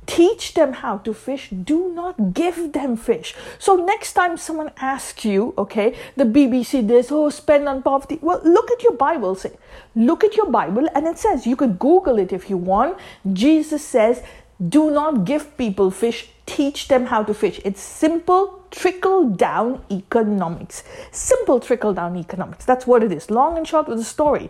teach 0.09 0.55
them 0.55 0.73
how 0.73 0.97
to 0.97 1.13
fish 1.13 1.49
do 1.51 1.93
not 1.93 2.33
give 2.33 2.73
them 2.73 2.97
fish 2.97 3.35
so 3.59 3.75
next 3.75 4.13
time 4.13 4.37
someone 4.37 4.71
asks 4.77 5.23
you 5.23 5.53
okay 5.55 5.95
the 6.15 6.23
bbc 6.23 6.87
this 6.87 7.11
oh 7.11 7.29
spend 7.29 7.69
on 7.69 7.83
poverty 7.83 8.17
well 8.23 8.41
look 8.43 8.71
at 8.71 8.81
your 8.81 8.93
bible 8.93 9.35
say 9.35 9.51
look 9.95 10.23
at 10.23 10.35
your 10.35 10.49
bible 10.49 10.89
and 10.95 11.05
it 11.05 11.19
says 11.19 11.45
you 11.45 11.55
could 11.55 11.77
google 11.77 12.17
it 12.17 12.33
if 12.33 12.49
you 12.49 12.57
want 12.57 12.97
jesus 13.33 13.85
says 13.85 14.23
do 14.67 14.91
not 14.91 15.25
give 15.25 15.57
people 15.57 15.89
fish 15.89 16.27
teach 16.45 16.87
them 16.87 17.05
how 17.05 17.23
to 17.23 17.33
fish 17.33 17.61
it's 17.63 17.81
simple 17.81 18.63
trickle 18.71 19.29
down 19.29 19.81
economics 19.89 20.83
simple 21.11 21.59
trickle 21.59 21.93
down 21.93 22.17
economics 22.17 22.65
that's 22.65 22.85
what 22.85 23.03
it 23.03 23.11
is 23.11 23.29
long 23.29 23.57
and 23.57 23.67
short 23.67 23.87
with 23.87 23.97
the 23.97 24.03
story 24.03 24.49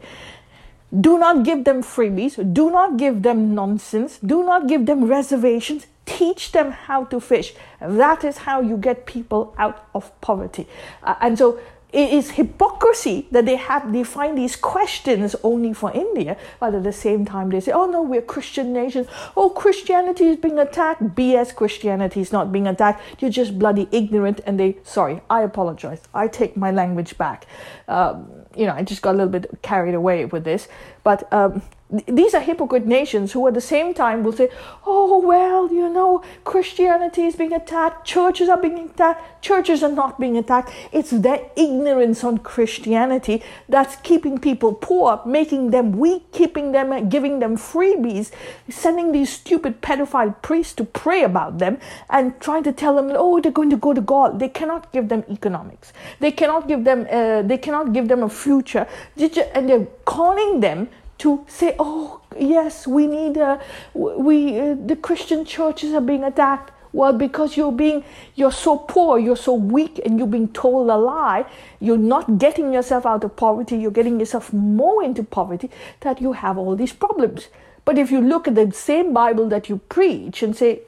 do 0.98 1.20
not 1.20 1.44
give 1.44 1.66
them 1.66 1.84
freebies. 1.84 2.36
Do 2.54 2.72
not 2.72 2.98
give 2.98 3.22
them 3.22 3.54
nonsense. 3.54 4.18
Do 4.18 4.44
not 4.44 4.68
give 4.68 4.88
them 4.88 5.06
reservations. 5.06 5.86
Teach 6.06 6.52
them 6.52 6.72
how 6.72 7.04
to 7.06 7.20
fish. 7.20 7.54
That 7.80 8.24
is 8.24 8.38
how 8.40 8.62
you 8.62 8.76
get 8.76 9.06
people 9.06 9.54
out 9.60 9.88
of 9.94 10.10
poverty. 10.22 10.68
Uh, 11.04 11.16
and 11.22 11.38
so 11.38 11.60
it 11.92 12.14
is 12.14 12.32
hypocrisy 12.32 13.28
that 13.32 13.46
they 13.46 13.56
have 13.56 13.92
they 13.92 14.04
find 14.04 14.38
these 14.38 14.56
questions 14.56 15.36
only 15.44 15.74
for 15.74 15.92
India, 15.92 16.38
but 16.60 16.76
at 16.76 16.84
the 16.84 16.94
same 16.94 17.26
time 17.26 17.50
they 17.50 17.60
say, 17.60 17.72
"Oh 17.72 17.88
no, 17.88 18.04
we're 18.04 18.20
a 18.20 18.32
Christian 18.34 18.72
nation. 18.74 19.08
Oh, 19.36 19.50
Christianity 19.50 20.28
is 20.28 20.38
being 20.38 20.60
attacked. 20.60 21.16
BS, 21.16 21.56
Christianity 21.56 22.22
is 22.22 22.32
not 22.32 22.52
being 22.52 22.68
attacked. 22.68 23.02
You're 23.20 23.32
just 23.32 23.58
bloody 23.58 23.88
ignorant." 23.92 24.42
And 24.46 24.60
they, 24.60 24.78
sorry, 24.84 25.22
I 25.30 25.42
apologize. 25.42 26.02
I 26.14 26.28
take 26.28 26.56
my 26.56 26.72
language 26.72 27.18
back. 27.18 27.48
Um, 27.88 28.30
you 28.56 28.68
know, 28.68 28.74
I 28.74 28.84
just 28.84 29.02
got 29.02 29.16
a 29.16 29.18
little 29.18 29.32
bit 29.32 29.50
carried 29.64 29.96
away 29.96 30.26
with 30.26 30.44
this, 30.44 30.68
but 31.04 31.32
um, 31.34 31.64
these 31.90 32.36
are 32.36 32.40
hypocrite 32.40 32.86
nations 32.86 33.32
who 33.32 33.48
at 33.48 33.56
the 33.56 33.62
same 33.62 33.96
time 33.96 34.24
will 34.24 34.32
say, 34.32 34.50
oh, 34.86 35.26
well, 35.26 35.74
you 35.74 35.90
know, 35.90 36.24
Christianity 36.44 37.24
is 37.24 37.36
being 37.36 37.52
attacked, 37.54 38.06
churches 38.06 38.48
are 38.48 38.62
being 38.62 38.78
attacked, 38.78 39.42
churches 39.42 39.82
are 39.82 39.92
not 39.92 40.20
being 40.20 40.38
attacked. 40.38 40.72
It's 40.92 41.10
their 41.10 41.42
ignorance 41.56 42.24
on 42.24 42.38
Christianity 42.38 43.42
that's 43.68 43.96
keeping 43.98 44.38
people 44.38 44.74
poor, 44.74 45.20
making 45.26 45.72
them 45.72 45.94
weak, 45.94 46.32
keeping 46.32 46.74
them, 46.74 47.10
giving 47.10 47.40
them 47.40 47.58
freebies, 47.58 48.30
sending 48.70 49.12
these 49.12 49.32
stupid 49.32 49.82
pedophile 49.82 50.40
priests 50.44 50.74
to 50.74 50.84
pray 50.84 51.24
about 51.24 51.58
them 51.58 51.80
and 52.12 52.40
trying 52.40 52.64
to 52.64 52.72
tell 52.72 52.96
them, 52.96 53.12
oh, 53.16 53.42
they're 53.42 53.52
going 53.52 53.72
to 53.72 53.78
go 53.78 53.96
to 53.96 54.02
God. 54.02 54.40
They 54.40 54.50
cannot 54.50 54.92
give 54.92 55.10
them 55.10 55.24
economics. 55.28 55.92
They 56.20 56.32
cannot 56.32 56.68
give 56.68 56.84
them, 56.84 57.08
uh, 57.10 57.42
they 57.42 57.58
cannot 57.58 57.94
give 57.94 58.10
them 58.10 58.22
a 58.22 58.30
future. 58.30 58.88
And 59.18 59.68
they're 59.68 59.88
calling 60.06 60.60
them 60.60 60.90
to 61.20 61.46
say, 61.48 61.76
oh, 61.80 62.22
yes, 62.38 62.88
we 62.88 63.08
need, 63.08 63.38
uh, 63.38 63.60
we, 63.94 64.60
uh, 64.60 64.76
the 64.86 64.96
Christian 64.96 65.46
churches 65.46 65.94
are 65.94 66.02
being 66.02 66.24
attacked. 66.24 66.72
Well, 66.92 67.14
because 67.14 67.56
you're 67.56 67.72
being, 67.72 68.04
you're 68.34 68.52
so 68.52 68.78
poor, 68.78 69.20
you're 69.20 69.38
so 69.38 69.54
weak, 69.54 70.02
and 70.04 70.18
you're 70.18 70.28
being 70.28 70.48
told 70.48 70.90
a 70.90 70.98
lie, 70.98 71.46
you're 71.80 72.00
not 72.00 72.40
getting 72.40 72.74
yourself 72.74 73.06
out 73.06 73.24
of 73.24 73.36
poverty, 73.36 73.78
you're 73.78 73.92
getting 73.92 74.20
yourself 74.20 74.52
more 74.52 75.04
into 75.04 75.24
poverty, 75.24 75.70
that 76.00 76.20
you 76.20 76.34
have 76.34 76.58
all 76.58 76.76
these 76.76 76.94
problems. 76.94 77.50
But 77.86 78.00
if 78.00 78.10
you 78.10 78.22
look 78.22 78.48
at 78.48 78.56
the 78.56 78.72
same 78.72 79.14
Bible 79.14 79.48
that 79.50 79.70
you 79.70 79.78
preach 79.90 80.42
and 80.42 80.56
say, 80.56 80.82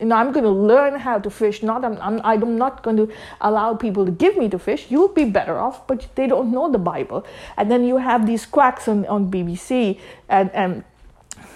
you 0.00 0.06
know, 0.06 0.16
I'm 0.16 0.32
going 0.32 0.44
to 0.44 0.50
learn 0.50 0.98
how 0.98 1.18
to 1.18 1.30
fish. 1.30 1.62
Not, 1.62 1.84
I'm, 1.84 1.98
I'm, 2.00 2.20
I'm 2.24 2.58
not 2.58 2.82
going 2.82 2.96
to 2.96 3.12
allow 3.40 3.74
people 3.74 4.04
to 4.06 4.12
give 4.12 4.36
me 4.36 4.48
to 4.48 4.58
fish. 4.58 4.86
You'll 4.90 5.08
be 5.08 5.24
better 5.24 5.58
off, 5.58 5.86
but 5.86 6.08
they 6.14 6.26
don't 6.26 6.50
know 6.50 6.70
the 6.70 6.78
Bible. 6.78 7.26
And 7.56 7.70
then 7.70 7.84
you 7.84 7.98
have 7.98 8.26
these 8.26 8.46
quacks 8.46 8.88
on, 8.88 9.06
on 9.06 9.30
BBC 9.30 9.98
and, 10.28 10.50
and 10.52 10.84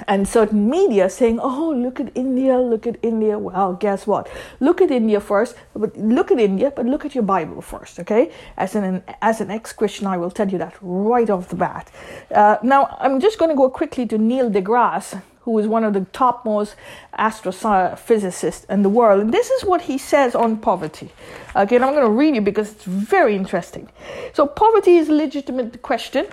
and 0.08 0.28
certain 0.28 0.68
media 0.68 1.08
saying, 1.08 1.38
"Oh, 1.40 1.70
look 1.70 2.00
at 2.00 2.10
India, 2.14 2.58
look 2.58 2.86
at 2.86 2.98
India." 3.02 3.38
Well, 3.38 3.74
guess 3.74 4.06
what? 4.06 4.28
Look 4.60 4.80
at 4.80 4.90
India 4.90 5.20
first, 5.20 5.56
but 5.74 5.96
look 5.96 6.30
at 6.30 6.38
India, 6.38 6.72
but 6.74 6.86
look 6.86 7.04
at 7.04 7.14
your 7.14 7.24
Bible 7.24 7.62
first, 7.62 7.98
okay? 8.00 8.30
As 8.56 8.74
an 8.74 9.02
as 9.22 9.40
an 9.40 9.50
ex-Christian, 9.50 10.06
I 10.06 10.16
will 10.16 10.30
tell 10.30 10.48
you 10.48 10.58
that 10.58 10.74
right 10.80 11.30
off 11.30 11.48
the 11.48 11.56
bat. 11.56 11.90
Uh, 12.34 12.56
now, 12.62 12.96
I'm 13.00 13.20
just 13.20 13.38
going 13.38 13.50
to 13.50 13.56
go 13.56 13.70
quickly 13.70 14.06
to 14.06 14.18
Neil 14.18 14.50
deGrasse, 14.50 15.22
who 15.46 15.56
is 15.60 15.66
one 15.68 15.84
of 15.84 15.94
the 15.94 16.00
topmost 16.12 16.74
astrophysicists 17.16 18.68
in 18.68 18.82
the 18.82 18.88
world. 18.88 19.20
And 19.20 19.32
this 19.32 19.48
is 19.48 19.64
what 19.64 19.82
he 19.82 19.96
says 19.96 20.34
on 20.34 20.56
poverty. 20.56 21.12
Again, 21.54 21.84
I'm 21.84 21.94
going 21.94 22.04
to 22.04 22.10
read 22.10 22.34
you 22.34 22.40
because 22.40 22.72
it's 22.72 22.84
very 22.84 23.36
interesting. 23.36 23.88
So, 24.34 24.46
poverty 24.46 24.96
is 24.96 25.08
a 25.08 25.12
legitimate 25.12 25.80
question. 25.82 26.26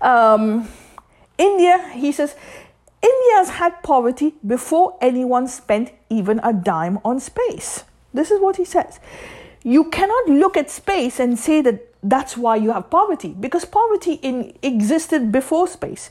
Um, 0.00 0.66
India, 1.36 1.90
he 1.92 2.10
says, 2.10 2.34
India 3.02 3.34
has 3.34 3.50
had 3.50 3.82
poverty 3.82 4.32
before 4.46 4.96
anyone 5.02 5.46
spent 5.46 5.92
even 6.08 6.40
a 6.42 6.54
dime 6.54 6.98
on 7.04 7.20
space. 7.20 7.84
This 8.14 8.30
is 8.30 8.40
what 8.40 8.56
he 8.56 8.64
says. 8.64 8.98
You 9.62 9.90
cannot 9.90 10.28
look 10.28 10.56
at 10.56 10.70
space 10.70 11.20
and 11.20 11.38
say 11.38 11.60
that 11.60 11.93
that's 12.04 12.36
why 12.36 12.54
you 12.54 12.70
have 12.70 12.88
poverty 12.90 13.34
because 13.40 13.64
poverty 13.64 14.14
in, 14.22 14.52
existed 14.62 15.32
before 15.32 15.66
space. 15.66 16.10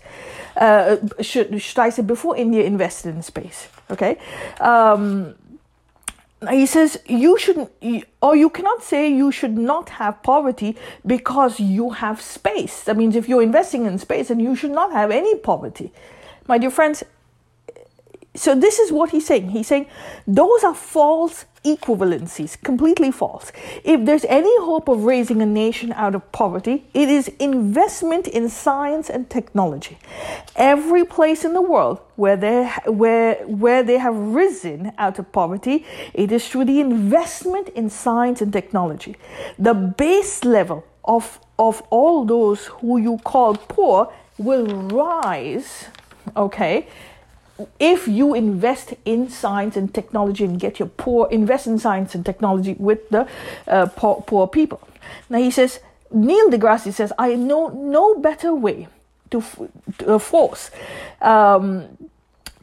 Uh, 0.55 0.97
should, 1.21 1.61
should 1.61 1.79
i 1.79 1.89
say 1.89 2.03
before 2.03 2.37
india 2.37 2.63
invested 2.63 3.15
in 3.15 3.21
space 3.23 3.69
okay? 3.93 4.17
Um, 4.59 5.35
he 6.49 6.65
says 6.65 6.99
you 7.05 7.37
shouldn't 7.37 7.71
or 8.21 8.35
you 8.35 8.49
cannot 8.49 8.83
say 8.83 9.09
you 9.09 9.31
should 9.31 9.57
not 9.57 9.89
have 9.89 10.21
poverty 10.23 10.75
because 11.05 11.59
you 11.59 11.91
have 11.91 12.21
space. 12.21 12.83
That 12.83 12.97
means 12.97 13.15
if 13.15 13.29
you're 13.29 13.41
investing 13.41 13.85
in 13.85 13.97
space 13.97 14.29
and 14.29 14.41
you 14.41 14.53
should 14.55 14.71
not 14.71 14.91
have 14.91 15.09
any 15.09 15.35
poverty. 15.35 15.93
My 16.47 16.57
dear 16.57 16.69
friends 16.69 17.03
so 18.35 18.55
this 18.55 18.79
is 18.79 18.91
what 18.91 19.11
he's 19.11 19.25
saying 19.25 19.49
he's 19.49 19.67
saying 19.67 19.85
those 20.27 20.63
are 20.63 20.73
false 20.73 21.45
equivalencies, 21.63 22.61
completely 22.61 23.11
false. 23.11 23.51
If 23.83 24.05
there's 24.05 24.25
any 24.25 24.53
hope 24.59 24.87
of 24.87 25.05
raising 25.05 25.41
a 25.41 25.45
nation 25.45 25.93
out 25.93 26.13
of 26.15 26.29
poverty, 26.31 26.85
it 26.93 27.09
is 27.09 27.29
investment 27.39 28.27
in 28.27 28.49
science 28.49 29.09
and 29.09 29.29
technology. 29.29 29.97
Every 30.55 31.05
place 31.05 31.45
in 31.45 31.53
the 31.53 31.61
world 31.61 31.99
where 32.15 32.35
they, 32.35 32.65
where, 32.85 33.35
where 33.47 33.83
they 33.83 33.97
have 33.97 34.15
risen 34.15 34.91
out 34.97 35.19
of 35.19 35.31
poverty, 35.31 35.85
it 36.13 36.31
is 36.31 36.47
through 36.47 36.65
the 36.65 36.79
investment 36.81 37.69
in 37.69 37.89
science 37.89 38.41
and 38.41 38.51
technology. 38.51 39.15
The 39.57 39.73
base 39.73 40.43
level 40.43 40.85
of, 41.05 41.39
of 41.57 41.81
all 41.89 42.25
those 42.25 42.65
who 42.65 42.97
you 42.97 43.19
call 43.23 43.55
poor 43.55 44.11
will 44.37 44.67
rise, 44.89 45.85
okay? 46.35 46.87
If 47.79 48.07
you 48.07 48.33
invest 48.33 48.93
in 49.05 49.29
science 49.29 49.77
and 49.77 49.93
technology 49.93 50.43
and 50.43 50.59
get 50.59 50.79
your 50.79 50.89
poor 50.89 51.29
invest 51.29 51.67
in 51.67 51.77
science 51.77 52.15
and 52.15 52.25
technology 52.25 52.75
with 52.79 53.09
the 53.09 53.27
uh, 53.67 53.85
poor, 53.95 54.23
poor 54.25 54.47
people. 54.47 54.81
Now 55.29 55.37
he 55.37 55.51
says 55.51 55.79
neil 56.13 56.49
degrasse 56.49 56.93
says 56.93 57.11
i 57.17 57.35
know 57.35 57.69
no 57.69 58.15
better 58.15 58.53
way 58.53 58.87
to, 59.31 59.43
to 59.97 60.15
uh, 60.15 60.19
force 60.19 60.69
um, 61.21 61.97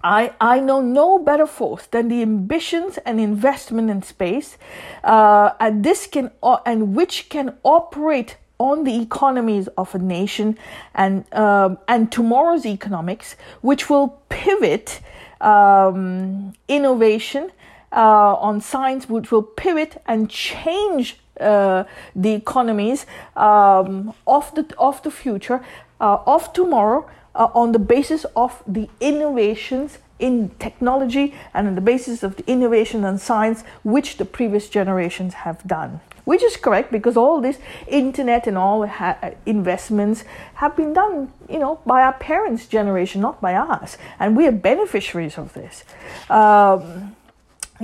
I, 0.03 0.33
I 0.41 0.61
know 0.61 0.81
no 0.81 1.19
better 1.19 1.47
force 1.47 1.85
than 1.87 2.09
the 2.09 2.23
ambitions 2.23 2.99
and 3.05 3.21
investment 3.21 3.91
in 3.91 4.01
space, 4.03 4.57
uh, 5.05 5.51
and 5.61 5.85
this 5.85 6.07
can 6.07 6.31
uh, 6.43 6.57
and 6.65 6.97
which 6.97 7.29
can 7.29 7.59
operate 7.65 8.39
on 8.61 8.85
the 8.85 9.01
economies 9.01 9.69
of 9.79 9.95
a 9.95 9.99
nation 9.99 10.57
and 10.95 11.25
um, 11.35 11.79
and 11.89 12.13
tomorrow's 12.13 12.67
economics, 12.67 13.35
which 13.63 13.89
will 13.89 14.09
pivot 14.29 15.01
um, 15.41 16.53
innovation 16.69 17.51
uh, 17.93 18.35
on 18.35 18.61
science, 18.61 19.09
which 19.09 19.33
will 19.33 19.43
pivot 19.43 20.01
and 20.07 20.29
change 20.29 21.17
uh, 21.41 21.85
the 22.15 22.35
economies 22.35 23.07
um, 23.35 24.13
of 24.27 24.55
the 24.55 24.65
of 24.79 25.03
the 25.03 25.11
future 25.11 25.65
uh, 26.01 26.19
of 26.27 26.53
tomorrow 26.53 27.09
uh, 27.35 27.49
on 27.55 27.73
the 27.73 27.79
basis 27.79 28.27
of 28.37 28.63
the 28.67 28.89
innovations 29.01 29.99
in 30.21 30.51
technology 30.59 31.35
and 31.55 31.67
on 31.67 31.75
the 31.75 31.81
basis 31.81 32.23
of 32.23 32.37
the 32.37 32.47
innovation 32.51 33.05
and 33.05 33.21
science 33.21 33.63
which 33.83 34.17
the 34.19 34.25
previous 34.25 34.69
generations 34.69 35.35
have 35.35 35.63
done 35.67 36.01
which 36.25 36.43
is 36.43 36.57
correct 36.57 36.93
because 36.93 37.17
all 37.17 37.41
this 37.41 37.59
internet 37.89 38.47
and 38.47 38.57
all 38.57 38.87
ha- 38.87 39.19
investments 39.47 40.23
have 40.55 40.77
been 40.77 40.93
done, 40.93 41.33
you 41.49 41.59
know, 41.59 41.81
by 41.85 42.03
our 42.03 42.13
parents' 42.13 42.67
generation, 42.67 43.21
not 43.21 43.41
by 43.41 43.55
us, 43.55 43.99
and 44.21 44.37
we 44.37 44.47
are 44.47 44.53
beneficiaries 44.53 45.37
of 45.39 45.53
this. 45.55 45.83
Um, 46.29 47.17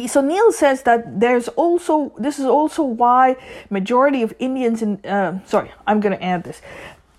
so 0.07 0.21
Neil 0.21 0.53
says 0.53 0.83
that 0.83 1.21
there's 1.21 1.49
also 1.49 2.13
this 2.19 2.39
is 2.39 2.45
also 2.45 2.83
why 2.85 3.37
majority 3.71 4.23
of 4.23 4.35
Indians 4.39 4.83
in 4.83 5.05
uh, 5.05 5.41
sorry 5.47 5.73
I'm 5.87 6.01
going 6.01 6.17
to 6.17 6.23
add 6.23 6.45
this. 6.45 6.61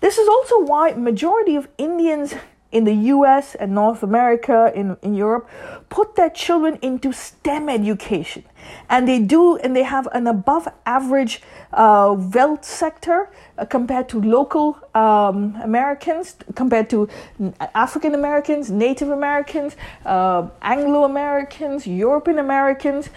This 0.00 0.16
is 0.16 0.28
also 0.28 0.60
why 0.60 0.92
majority 0.92 1.56
of 1.56 1.68
Indians 1.76 2.34
in 2.70 2.84
the 2.84 2.94
US 3.14 3.54
and 3.54 3.74
North 3.74 4.02
America, 4.02 4.70
in, 4.74 4.96
in 5.02 5.14
Europe, 5.14 5.48
put 5.88 6.16
their 6.16 6.30
children 6.30 6.78
into 6.82 7.12
STEM 7.12 7.68
education. 7.68 8.44
And 8.90 9.08
they 9.08 9.20
do, 9.20 9.56
and 9.56 9.74
they 9.74 9.84
have 9.84 10.06
an 10.12 10.26
above 10.26 10.68
average 10.84 11.40
uh, 11.72 12.14
wealth 12.34 12.64
sector 12.64 13.30
uh, 13.56 13.64
compared 13.64 14.08
to 14.10 14.20
local 14.20 14.78
um, 14.94 15.58
Americans, 15.62 16.36
compared 16.54 16.90
to 16.90 17.08
African 17.74 18.14
Americans, 18.14 18.70
Native 18.70 19.10
Americans, 19.10 19.76
uh, 20.04 20.48
Anglo 20.60 21.04
Americans, 21.04 21.86
European 21.86 22.38
Americans. 22.38 23.08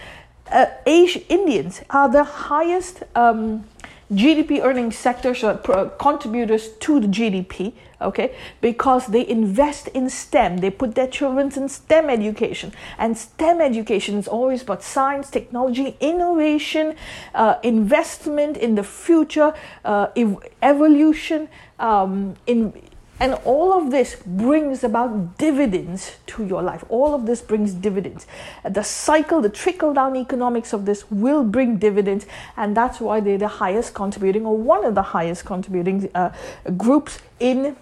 Uh, 0.50 0.66
Asian 0.86 1.22
Indians 1.28 1.82
are 1.88 2.10
the 2.10 2.24
highest 2.24 3.02
um, 3.14 3.64
GDP 4.12 4.62
earning 4.62 4.92
sectors, 4.92 5.42
uh, 5.44 5.56
contributors 5.98 6.68
to 6.80 7.00
the 7.00 7.08
GDP 7.08 7.72
okay? 8.02 8.34
Because 8.60 9.06
they 9.06 9.26
invest 9.26 9.88
in 9.88 10.10
stem. 10.10 10.58
They 10.58 10.70
put 10.70 10.94
their 10.94 11.06
children 11.06 11.52
in 11.56 11.68
stem 11.68 12.10
education. 12.10 12.72
And 12.98 13.16
stem 13.16 13.60
education 13.60 14.18
is 14.18 14.28
always 14.28 14.62
about 14.62 14.82
science 14.82 15.30
technology 15.30 15.96
innovation 16.00 16.96
uh, 17.34 17.56
investment 17.62 18.56
in 18.56 18.74
the 18.74 18.84
future 18.84 19.54
uh, 19.84 20.08
ev- 20.16 20.38
evolution 20.62 21.48
um, 21.78 22.34
in 22.46 22.72
and 23.20 23.34
all 23.44 23.72
of 23.72 23.90
this 23.90 24.16
brings 24.26 24.82
about 24.82 25.38
dividends 25.38 26.16
to 26.26 26.44
your 26.44 26.62
life. 26.62 26.84
All 26.88 27.14
of 27.14 27.26
this 27.26 27.40
brings 27.40 27.72
dividends. 27.72 28.26
The 28.68 28.82
cycle, 28.82 29.40
the 29.40 29.48
trickle 29.48 29.94
down 29.94 30.16
economics 30.16 30.72
of 30.72 30.86
this 30.86 31.10
will 31.10 31.44
bring 31.44 31.76
dividends, 31.76 32.26
and 32.56 32.76
that's 32.76 33.00
why 33.00 33.20
they're 33.20 33.38
the 33.38 33.48
highest 33.48 33.94
contributing, 33.94 34.44
or 34.44 34.56
one 34.56 34.84
of 34.84 34.94
the 34.94 35.02
highest 35.02 35.44
contributing 35.44 36.10
uh, 36.14 36.30
groups 36.76 37.18
in 37.38 37.76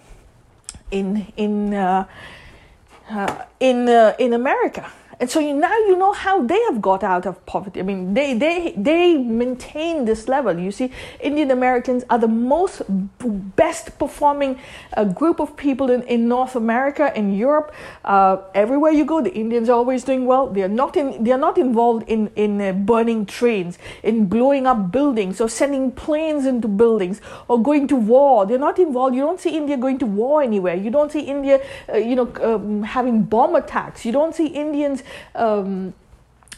in 0.90 1.32
in 1.36 1.74
uh, 1.74 2.06
uh, 3.08 3.44
in 3.60 3.88
uh, 3.88 4.14
in 4.18 4.32
America. 4.32 4.90
And 5.20 5.30
so 5.30 5.38
you, 5.38 5.52
now 5.52 5.76
you 5.80 5.98
know 5.98 6.12
how 6.12 6.42
they 6.42 6.58
have 6.62 6.80
got 6.80 7.04
out 7.04 7.26
of 7.26 7.44
poverty. 7.44 7.78
I 7.78 7.82
mean, 7.82 8.14
they, 8.14 8.32
they, 8.32 8.72
they 8.74 9.18
maintain 9.18 10.06
this 10.06 10.28
level. 10.28 10.58
You 10.58 10.72
see, 10.72 10.90
Indian 11.20 11.50
Americans 11.50 12.04
are 12.08 12.18
the 12.18 12.26
most 12.26 12.80
best 12.88 13.98
performing 13.98 14.58
uh, 14.96 15.04
group 15.04 15.38
of 15.38 15.58
people 15.58 15.90
in, 15.90 16.02
in 16.04 16.26
North 16.26 16.56
America, 16.56 17.12
in 17.14 17.34
Europe. 17.34 17.74
Uh, 18.02 18.38
everywhere 18.54 18.92
you 18.92 19.04
go, 19.04 19.20
the 19.20 19.34
Indians 19.34 19.68
are 19.68 19.74
always 19.74 20.04
doing 20.04 20.24
well. 20.24 20.46
They 20.46 20.62
are 20.62 20.68
not, 20.68 20.96
in, 20.96 21.22
they 21.22 21.32
are 21.32 21.38
not 21.38 21.58
involved 21.58 22.08
in, 22.08 22.30
in 22.34 22.58
uh, 22.58 22.72
burning 22.72 23.26
trains, 23.26 23.78
in 24.02 24.24
blowing 24.24 24.66
up 24.66 24.90
buildings, 24.90 25.38
or 25.38 25.50
sending 25.50 25.92
planes 25.92 26.46
into 26.46 26.66
buildings, 26.66 27.20
or 27.46 27.62
going 27.62 27.88
to 27.88 27.96
war. 27.96 28.46
They're 28.46 28.58
not 28.58 28.78
involved. 28.78 29.14
You 29.14 29.20
don't 29.20 29.38
see 29.38 29.54
India 29.54 29.76
going 29.76 29.98
to 29.98 30.06
war 30.06 30.42
anywhere. 30.42 30.76
You 30.76 30.90
don't 30.90 31.12
see 31.12 31.20
India, 31.20 31.60
uh, 31.92 31.98
you 31.98 32.16
know, 32.16 32.32
um, 32.40 32.84
having 32.84 33.24
bomb 33.24 33.54
attacks. 33.54 34.06
You 34.06 34.12
don't 34.12 34.34
see 34.34 34.46
Indians 34.46 35.02
um, 35.34 35.94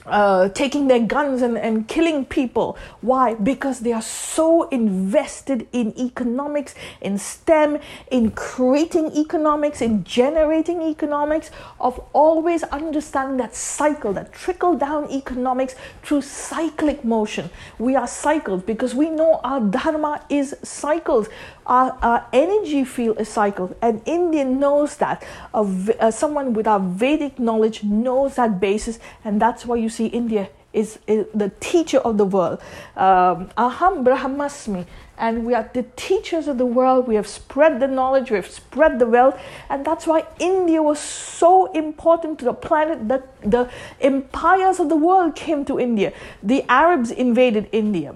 uh, 0.07 0.49
taking 0.49 0.89
their 0.89 1.01
guns 1.01 1.43
and, 1.43 1.57
and 1.57 1.87
killing 1.87 2.25
people. 2.25 2.77
Why? 3.01 3.35
Because 3.35 3.81
they 3.81 3.93
are 3.93 4.03
so 4.03 4.69
invested 4.69 5.69
in 5.73 5.97
economics, 5.99 6.75
in 7.01 7.19
STEM, 7.19 7.79
in 8.11 8.33
creating 8.33 9.13
economics, 9.17 9.81
in 9.81 10.05
generating 10.05 10.83
economics, 10.83 11.51
of 11.81 12.01
always 12.13 12.63
understanding 12.65 13.37
that 13.37 13.55
cycle, 13.55 14.13
that 14.15 14.33
trickle 14.33 14.77
down 14.77 15.11
economics 15.11 15.75
through 16.03 16.23
cyclic 16.23 17.05
motion. 17.05 17.51
We 17.79 17.95
are 17.97 18.09
cycles 18.09 18.63
because 18.63 18.95
we 18.95 19.11
know 19.11 19.41
our 19.45 19.61
dharma 19.61 20.25
is 20.29 20.57
cycles. 20.63 21.29
Our, 21.67 21.97
our 22.03 22.27
energy 22.33 22.85
field 22.85 23.21
is 23.21 23.29
cycles. 23.29 23.73
And 23.81 24.03
Indian 24.07 24.59
knows 24.59 24.97
that. 24.97 25.25
Uh, 25.55 26.11
someone 26.11 26.53
with 26.55 26.67
our 26.67 26.81
Vedic 26.81 27.39
knowledge 27.39 27.85
knows 27.85 28.37
that 28.37 28.61
basis, 28.61 28.99
and 29.25 29.41
that's 29.41 29.65
why 29.67 29.77
you 29.77 29.89
see 29.89 30.07
India 30.07 30.49
is, 30.73 30.99
is 31.07 31.27
the 31.35 31.51
teacher 31.61 31.99
of 31.99 32.19
the 32.19 32.25
world. 32.25 32.61
Um, 32.97 33.51
Aham 33.57 34.05
Brahmasmi. 34.05 34.87
And 35.19 35.45
we 35.45 35.55
are 35.55 35.69
the 35.73 35.85
teachers 35.95 36.49
of 36.49 36.59
the 36.59 36.67
world. 36.67 37.07
We 37.07 37.15
have 37.15 37.29
spread 37.29 37.81
the 37.81 37.87
knowledge, 37.87 38.31
we 38.31 38.37
have 38.37 38.51
spread 38.51 38.99
the 38.99 39.07
wealth. 39.07 39.39
And 39.69 39.85
that's 39.85 40.07
why 40.07 40.27
India 40.39 40.83
was 40.83 40.99
so 40.99 41.71
important 41.73 42.39
to 42.41 42.45
the 42.45 42.55
planet 42.55 43.09
that 43.09 43.29
the 43.43 43.71
empires 44.01 44.81
of 44.81 44.89
the 44.89 44.97
world 44.97 45.37
came 45.37 45.65
to 45.67 45.79
India. 45.79 46.13
The 46.43 46.65
Arabs 46.69 47.11
invaded 47.11 47.69
India, 47.73 48.15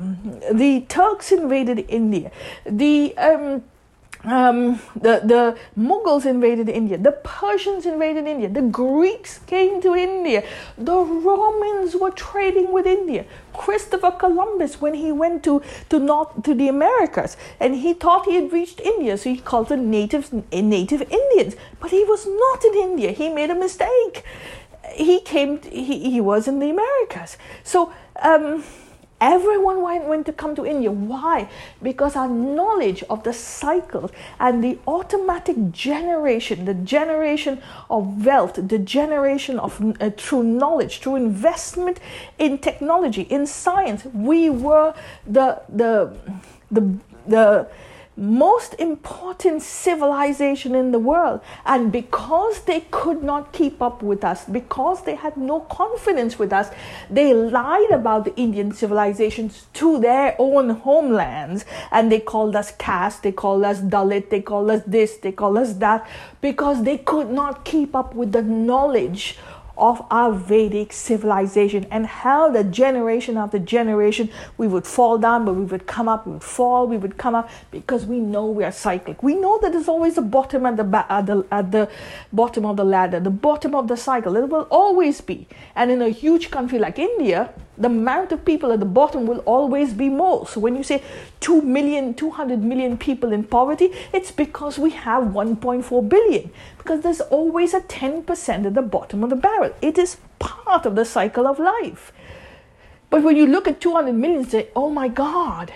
the 0.52 0.84
Turks 0.88 1.32
invaded 1.32 1.84
India, 1.88 2.32
the 2.64 3.16
um, 3.18 3.62
um, 4.26 4.80
the, 4.94 5.22
the 5.24 5.56
Mughals 5.78 6.26
invaded 6.26 6.68
India, 6.68 6.98
the 6.98 7.12
Persians 7.12 7.86
invaded 7.86 8.26
India, 8.26 8.48
the 8.48 8.62
Greeks 8.62 9.38
came 9.46 9.80
to 9.80 9.94
India, 9.94 10.42
the 10.76 10.96
Romans 10.96 11.94
were 11.94 12.10
trading 12.10 12.72
with 12.72 12.86
India. 12.86 13.24
Christopher 13.52 14.10
Columbus, 14.10 14.80
when 14.80 14.94
he 14.94 15.12
went 15.12 15.42
to, 15.44 15.62
to 15.88 15.98
North 15.98 16.42
to 16.42 16.54
the 16.54 16.68
Americas, 16.68 17.36
and 17.60 17.76
he 17.76 17.94
thought 17.94 18.26
he 18.26 18.34
had 18.34 18.52
reached 18.52 18.80
India, 18.80 19.16
so 19.16 19.30
he 19.30 19.38
called 19.38 19.68
the 19.68 19.76
natives 19.76 20.32
native 20.52 21.02
Indians. 21.02 21.54
But 21.80 21.90
he 21.90 22.04
was 22.04 22.26
not 22.26 22.64
in 22.64 22.74
India. 22.74 23.12
He 23.12 23.28
made 23.28 23.50
a 23.50 23.54
mistake. 23.54 24.24
He 24.92 25.20
came. 25.20 25.62
He, 25.62 26.10
he 26.10 26.20
was 26.20 26.48
in 26.48 26.58
the 26.58 26.70
Americas. 26.70 27.38
So. 27.64 27.92
Um, 28.20 28.64
Everyone 29.20 29.80
went 29.80 30.26
to 30.26 30.32
come 30.32 30.54
to 30.56 30.66
India. 30.66 30.90
Why? 30.90 31.48
Because 31.82 32.16
our 32.16 32.28
knowledge 32.28 33.02
of 33.08 33.22
the 33.22 33.32
cycles 33.32 34.10
and 34.38 34.62
the 34.62 34.78
automatic 34.86 35.72
generation, 35.72 36.66
the 36.66 36.74
generation 36.74 37.62
of 37.88 38.26
wealth, 38.26 38.54
the 38.56 38.78
generation 38.78 39.58
of 39.58 39.80
uh, 40.00 40.10
true 40.16 40.42
knowledge, 40.42 41.00
through 41.00 41.16
investment 41.16 41.98
in 42.38 42.58
technology, 42.58 43.22
in 43.22 43.46
science, 43.46 44.04
we 44.12 44.50
were 44.50 44.92
the 45.26 45.62
the 45.68 46.14
the 46.70 46.98
the 47.26 47.66
most 48.16 48.74
important 48.78 49.62
civilization 49.62 50.74
in 50.74 50.90
the 50.90 50.98
world. 50.98 51.40
And 51.64 51.92
because 51.92 52.62
they 52.62 52.80
could 52.90 53.22
not 53.22 53.52
keep 53.52 53.82
up 53.82 54.02
with 54.02 54.24
us, 54.24 54.44
because 54.46 55.04
they 55.04 55.14
had 55.14 55.36
no 55.36 55.60
confidence 55.60 56.38
with 56.38 56.52
us, 56.52 56.70
they 57.10 57.34
lied 57.34 57.90
about 57.90 58.24
the 58.24 58.34
Indian 58.36 58.72
civilizations 58.72 59.66
to 59.74 59.98
their 59.98 60.34
own 60.38 60.70
homelands. 60.70 61.64
And 61.90 62.10
they 62.10 62.20
called 62.20 62.56
us 62.56 62.72
caste, 62.72 63.22
they 63.22 63.32
called 63.32 63.64
us 63.64 63.80
Dalit, 63.80 64.30
they 64.30 64.40
called 64.40 64.70
us 64.70 64.82
this, 64.86 65.18
they 65.18 65.32
called 65.32 65.58
us 65.58 65.74
that, 65.74 66.08
because 66.40 66.84
they 66.84 66.98
could 66.98 67.30
not 67.30 67.64
keep 67.64 67.94
up 67.94 68.14
with 68.14 68.32
the 68.32 68.42
knowledge 68.42 69.36
of 69.76 70.04
our 70.10 70.32
Vedic 70.32 70.92
civilization 70.92 71.86
and 71.90 72.06
how 72.06 72.50
the 72.50 72.64
generation 72.64 73.36
after 73.36 73.58
generation 73.58 74.30
we 74.56 74.66
would 74.66 74.86
fall 74.86 75.18
down, 75.18 75.44
but 75.44 75.54
we 75.54 75.64
would 75.64 75.86
come 75.86 76.08
up, 76.08 76.26
we 76.26 76.32
would 76.32 76.42
fall, 76.42 76.86
we 76.86 76.96
would 76.96 77.16
come 77.18 77.34
up 77.34 77.50
because 77.70 78.06
we 78.06 78.18
know 78.18 78.46
we 78.46 78.64
are 78.64 78.72
cyclic. 78.72 79.22
We 79.22 79.34
know 79.34 79.58
that 79.60 79.72
there's 79.72 79.88
always 79.88 80.16
a 80.18 80.22
bottom 80.22 80.66
at 80.66 80.76
the, 80.76 80.84
ba- 80.84 81.06
at 81.08 81.26
the, 81.26 81.46
at 81.50 81.72
the 81.72 81.90
bottom 82.32 82.64
of 82.64 82.76
the 82.76 82.84
ladder, 82.84 83.20
the 83.20 83.30
bottom 83.30 83.74
of 83.74 83.88
the 83.88 83.96
cycle. 83.96 84.36
It 84.36 84.48
will 84.48 84.68
always 84.70 85.20
be. 85.20 85.46
And 85.74 85.90
in 85.90 86.00
a 86.02 86.08
huge 86.08 86.50
country 86.50 86.78
like 86.78 86.98
India, 86.98 87.52
the 87.78 87.86
amount 87.86 88.32
of 88.32 88.44
people 88.44 88.72
at 88.72 88.80
the 88.80 88.86
bottom 88.86 89.26
will 89.26 89.40
always 89.40 89.92
be 89.92 90.08
more. 90.08 90.46
So 90.46 90.60
when 90.60 90.76
you 90.76 90.82
say 90.82 91.02
2 91.40 91.62
million, 91.62 92.14
200 92.14 92.62
million 92.62 92.96
people 92.96 93.32
in 93.32 93.44
poverty, 93.44 93.92
it's 94.12 94.30
because 94.30 94.78
we 94.78 94.90
have 94.90 95.24
1.4 95.24 96.08
billion. 96.08 96.50
Because 96.78 97.02
there's 97.02 97.20
always 97.20 97.74
a 97.74 97.80
10% 97.80 98.66
at 98.66 98.74
the 98.74 98.82
bottom 98.82 99.22
of 99.22 99.30
the 99.30 99.36
barrel. 99.36 99.74
It 99.82 99.98
is 99.98 100.16
part 100.38 100.86
of 100.86 100.96
the 100.96 101.04
cycle 101.04 101.46
of 101.46 101.58
life. 101.58 102.12
But 103.10 103.22
when 103.22 103.36
you 103.36 103.46
look 103.46 103.68
at 103.68 103.80
200 103.80 104.12
million, 104.12 104.40
you 104.40 104.50
say, 104.50 104.68
oh 104.74 104.90
my 104.90 105.08
God, 105.08 105.72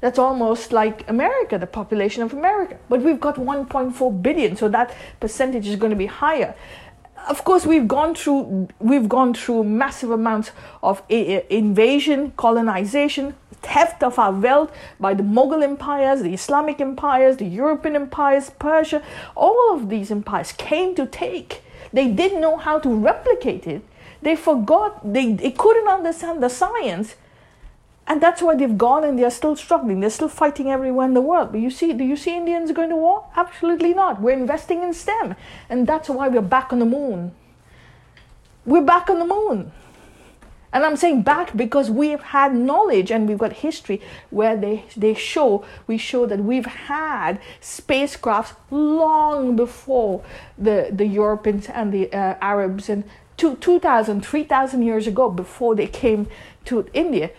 that's 0.00 0.18
almost 0.18 0.72
like 0.72 1.08
America, 1.08 1.58
the 1.58 1.66
population 1.66 2.22
of 2.22 2.32
America. 2.32 2.78
But 2.88 3.02
we've 3.02 3.20
got 3.20 3.36
1.4 3.36 4.22
billion, 4.22 4.56
so 4.56 4.68
that 4.68 4.94
percentage 5.20 5.66
is 5.66 5.76
going 5.76 5.90
to 5.90 5.96
be 5.96 6.06
higher 6.06 6.54
of 7.28 7.44
course 7.44 7.66
we've 7.66 7.88
gone 7.88 8.14
through 8.14 8.68
we've 8.78 9.08
gone 9.08 9.34
through 9.34 9.64
massive 9.64 10.10
amounts 10.10 10.50
of 10.82 11.02
invasion 11.08 12.32
colonization 12.36 13.34
theft 13.62 14.02
of 14.02 14.18
our 14.18 14.32
wealth 14.32 14.72
by 14.98 15.12
the 15.14 15.22
mughal 15.22 15.62
empires 15.62 16.22
the 16.22 16.32
islamic 16.32 16.80
empires 16.80 17.36
the 17.36 17.44
european 17.44 17.94
empires 17.94 18.50
persia. 18.58 19.02
All 19.36 19.74
of 19.74 19.88
these 19.88 20.10
empires 20.10 20.52
came 20.52 20.94
to 20.94 21.06
take. 21.06 21.62
They 21.92 22.08
didn't 22.08 22.40
know 22.40 22.56
how 22.56 22.78
to 22.78 22.88
replicate 22.88 23.66
it. 23.66 23.82
They 24.22 24.36
forgot 24.36 25.12
they, 25.12 25.32
they 25.32 25.50
couldn't 25.50 25.88
understand 25.88 26.42
the 26.42 26.48
science 26.48 27.16
and 28.06 28.20
that's 28.20 28.42
why 28.42 28.56
they've 28.56 28.76
gone 28.76 29.04
and 29.04 29.18
they're 29.18 29.30
still 29.30 29.54
struggling. 29.54 30.00
They're 30.00 30.10
still 30.10 30.28
fighting 30.28 30.70
everywhere 30.70 31.06
in 31.06 31.14
the 31.14 31.20
world. 31.20 31.52
But 31.52 31.60
you 31.60 31.70
see, 31.70 31.92
do 31.92 32.02
you 32.02 32.16
see 32.16 32.36
Indians 32.36 32.72
going 32.72 32.88
to 32.88 32.96
war? 32.96 33.26
Absolutely 33.36 33.94
not. 33.94 34.20
We're 34.20 34.36
investing 34.36 34.82
in 34.82 34.92
STEM. 34.92 35.36
And 35.68 35.86
that's 35.86 36.08
why 36.08 36.26
we're 36.26 36.40
back 36.40 36.72
on 36.72 36.80
the 36.80 36.86
moon. 36.86 37.32
We're 38.66 38.82
back 38.82 39.08
on 39.08 39.20
the 39.20 39.24
moon. 39.26 39.70
And 40.72 40.84
I'm 40.84 40.96
saying 40.96 41.22
back 41.22 41.56
because 41.56 41.90
we've 41.90 42.20
had 42.20 42.54
knowledge 42.54 43.10
and 43.10 43.28
we've 43.28 43.38
got 43.38 43.52
history 43.54 44.00
where 44.30 44.56
they, 44.56 44.84
they 44.96 45.14
show, 45.14 45.64
we 45.86 45.98
show 45.98 46.26
that 46.26 46.40
we've 46.40 46.66
had 46.66 47.40
spacecrafts 47.60 48.54
long 48.70 49.56
before 49.56 50.22
the, 50.56 50.88
the 50.92 51.06
Europeans 51.06 51.68
and 51.68 51.92
the 51.92 52.12
uh, 52.12 52.36
Arabs 52.40 52.88
and 52.88 53.04
two, 53.36 53.56
2,000, 53.56 54.24
3,000 54.24 54.82
years 54.82 55.06
ago 55.08 55.28
before 55.28 55.74
they 55.74 55.88
came 55.88 56.28
to 56.66 56.86
India. 56.92 57.30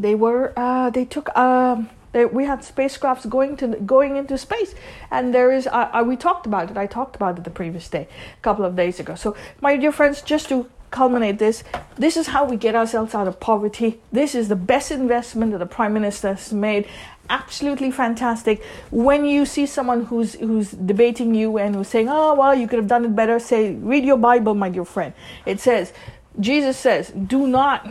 They 0.00 0.14
were, 0.14 0.52
uh, 0.56 0.90
they 0.90 1.04
took, 1.04 1.36
um, 1.36 1.90
they, 2.12 2.24
we 2.24 2.44
had 2.44 2.60
spacecrafts 2.60 3.28
going 3.28 3.56
to 3.58 3.68
going 3.68 4.16
into 4.16 4.36
space, 4.38 4.74
and 5.10 5.34
there 5.34 5.52
is. 5.52 5.66
Uh, 5.66 6.02
we 6.06 6.16
talked 6.16 6.46
about 6.46 6.70
it. 6.70 6.76
I 6.76 6.86
talked 6.86 7.16
about 7.16 7.38
it 7.38 7.44
the 7.44 7.50
previous 7.50 7.88
day, 7.88 8.08
a 8.38 8.42
couple 8.42 8.64
of 8.64 8.74
days 8.74 8.98
ago. 8.98 9.14
So, 9.14 9.36
my 9.60 9.76
dear 9.76 9.92
friends, 9.92 10.22
just 10.22 10.48
to 10.48 10.68
culminate 10.90 11.38
this. 11.38 11.62
This 11.96 12.16
is 12.16 12.28
how 12.28 12.44
we 12.44 12.56
get 12.56 12.74
ourselves 12.74 13.14
out 13.14 13.28
of 13.28 13.40
poverty. 13.40 14.00
This 14.12 14.34
is 14.34 14.48
the 14.48 14.56
best 14.56 14.90
investment 14.90 15.52
that 15.52 15.58
the 15.58 15.66
Prime 15.66 15.92
Minister 15.92 16.34
has 16.34 16.52
made. 16.52 16.88
Absolutely 17.28 17.90
fantastic. 17.90 18.62
When 18.90 19.24
you 19.24 19.46
see 19.46 19.66
someone 19.66 20.06
who's 20.06 20.34
who's 20.34 20.72
debating 20.72 21.34
you 21.34 21.58
and 21.58 21.76
who's 21.76 21.88
saying, 21.88 22.08
"Oh 22.08 22.34
well, 22.34 22.54
you 22.54 22.66
could 22.66 22.78
have 22.78 22.88
done 22.88 23.04
it 23.04 23.14
better," 23.14 23.38
say, 23.38 23.74
"Read 23.74 24.04
your 24.04 24.16
Bible, 24.16 24.54
my 24.54 24.68
dear 24.68 24.84
friend." 24.84 25.14
It 25.46 25.60
says, 25.60 25.92
Jesus 26.40 26.76
says, 26.76 27.10
"Do 27.10 27.46
not." 27.46 27.86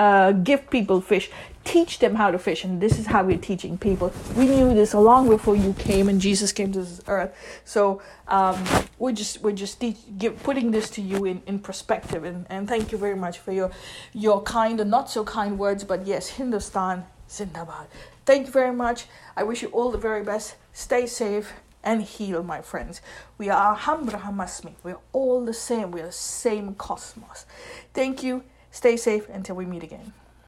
Uh, 0.00 0.32
give 0.32 0.60
people 0.70 0.98
fish 1.12 1.28
teach 1.64 1.98
them 1.98 2.14
how 2.14 2.30
to 2.30 2.38
fish 2.38 2.64
and 2.64 2.80
this 2.80 2.98
is 2.98 3.06
how 3.06 3.22
we're 3.22 3.38
teaching 3.38 3.76
people. 3.76 4.12
We 4.36 4.46
knew 4.46 4.74
this 4.74 4.94
long 4.94 5.28
before 5.28 5.56
you 5.56 5.72
came 5.74 6.08
and 6.08 6.20
jesus 6.20 6.52
came 6.52 6.72
to 6.72 6.80
this 6.80 7.00
earth. 7.06 7.32
So 7.64 8.02
um, 8.28 8.64
we're 8.98 9.12
just 9.12 9.42
we're 9.42 9.52
just 9.52 9.80
teach, 9.80 9.98
give, 10.18 10.42
putting 10.42 10.70
this 10.70 10.90
to 10.90 11.02
you 11.02 11.24
in, 11.26 11.42
in 11.46 11.58
perspective 11.58 12.24
and, 12.24 12.46
and 12.48 12.68
thank 12.68 12.92
you 12.92 12.98
very 12.98 13.16
much 13.16 13.38
for 13.38 13.52
your 13.52 13.70
your 14.12 14.42
kind 14.42 14.80
and 14.80 14.90
not 14.90 15.10
so 15.10 15.24
kind 15.24 15.58
words 15.58 15.84
but 15.84 16.06
yes 16.06 16.28
hindustan 16.28 17.04
zindabad. 17.28 17.86
Thank 18.24 18.46
you 18.46 18.52
very 18.52 18.74
much. 18.74 19.06
I 19.36 19.42
wish 19.42 19.62
you 19.62 19.68
all 19.68 19.90
the 19.90 19.98
very 19.98 20.22
best. 20.22 20.56
Stay 20.72 21.06
safe 21.06 21.52
and 21.82 22.02
heal 22.02 22.42
my 22.42 22.60
friends. 22.62 23.00
We 23.38 23.48
are 23.48 23.74
ham 23.74 24.06
brahmasmi 24.06 24.74
we're 24.82 24.98
all 25.12 25.44
the 25.44 25.54
same. 25.54 25.90
We're 25.90 26.06
the 26.06 26.12
same 26.12 26.74
cosmos. 26.74 27.44
Thank 27.92 28.22
you 28.22 28.44
stay 28.70 28.96
safe 28.96 29.28
until 29.28 29.56
we 29.56 29.64
meet 29.66 29.82
again 29.82 30.12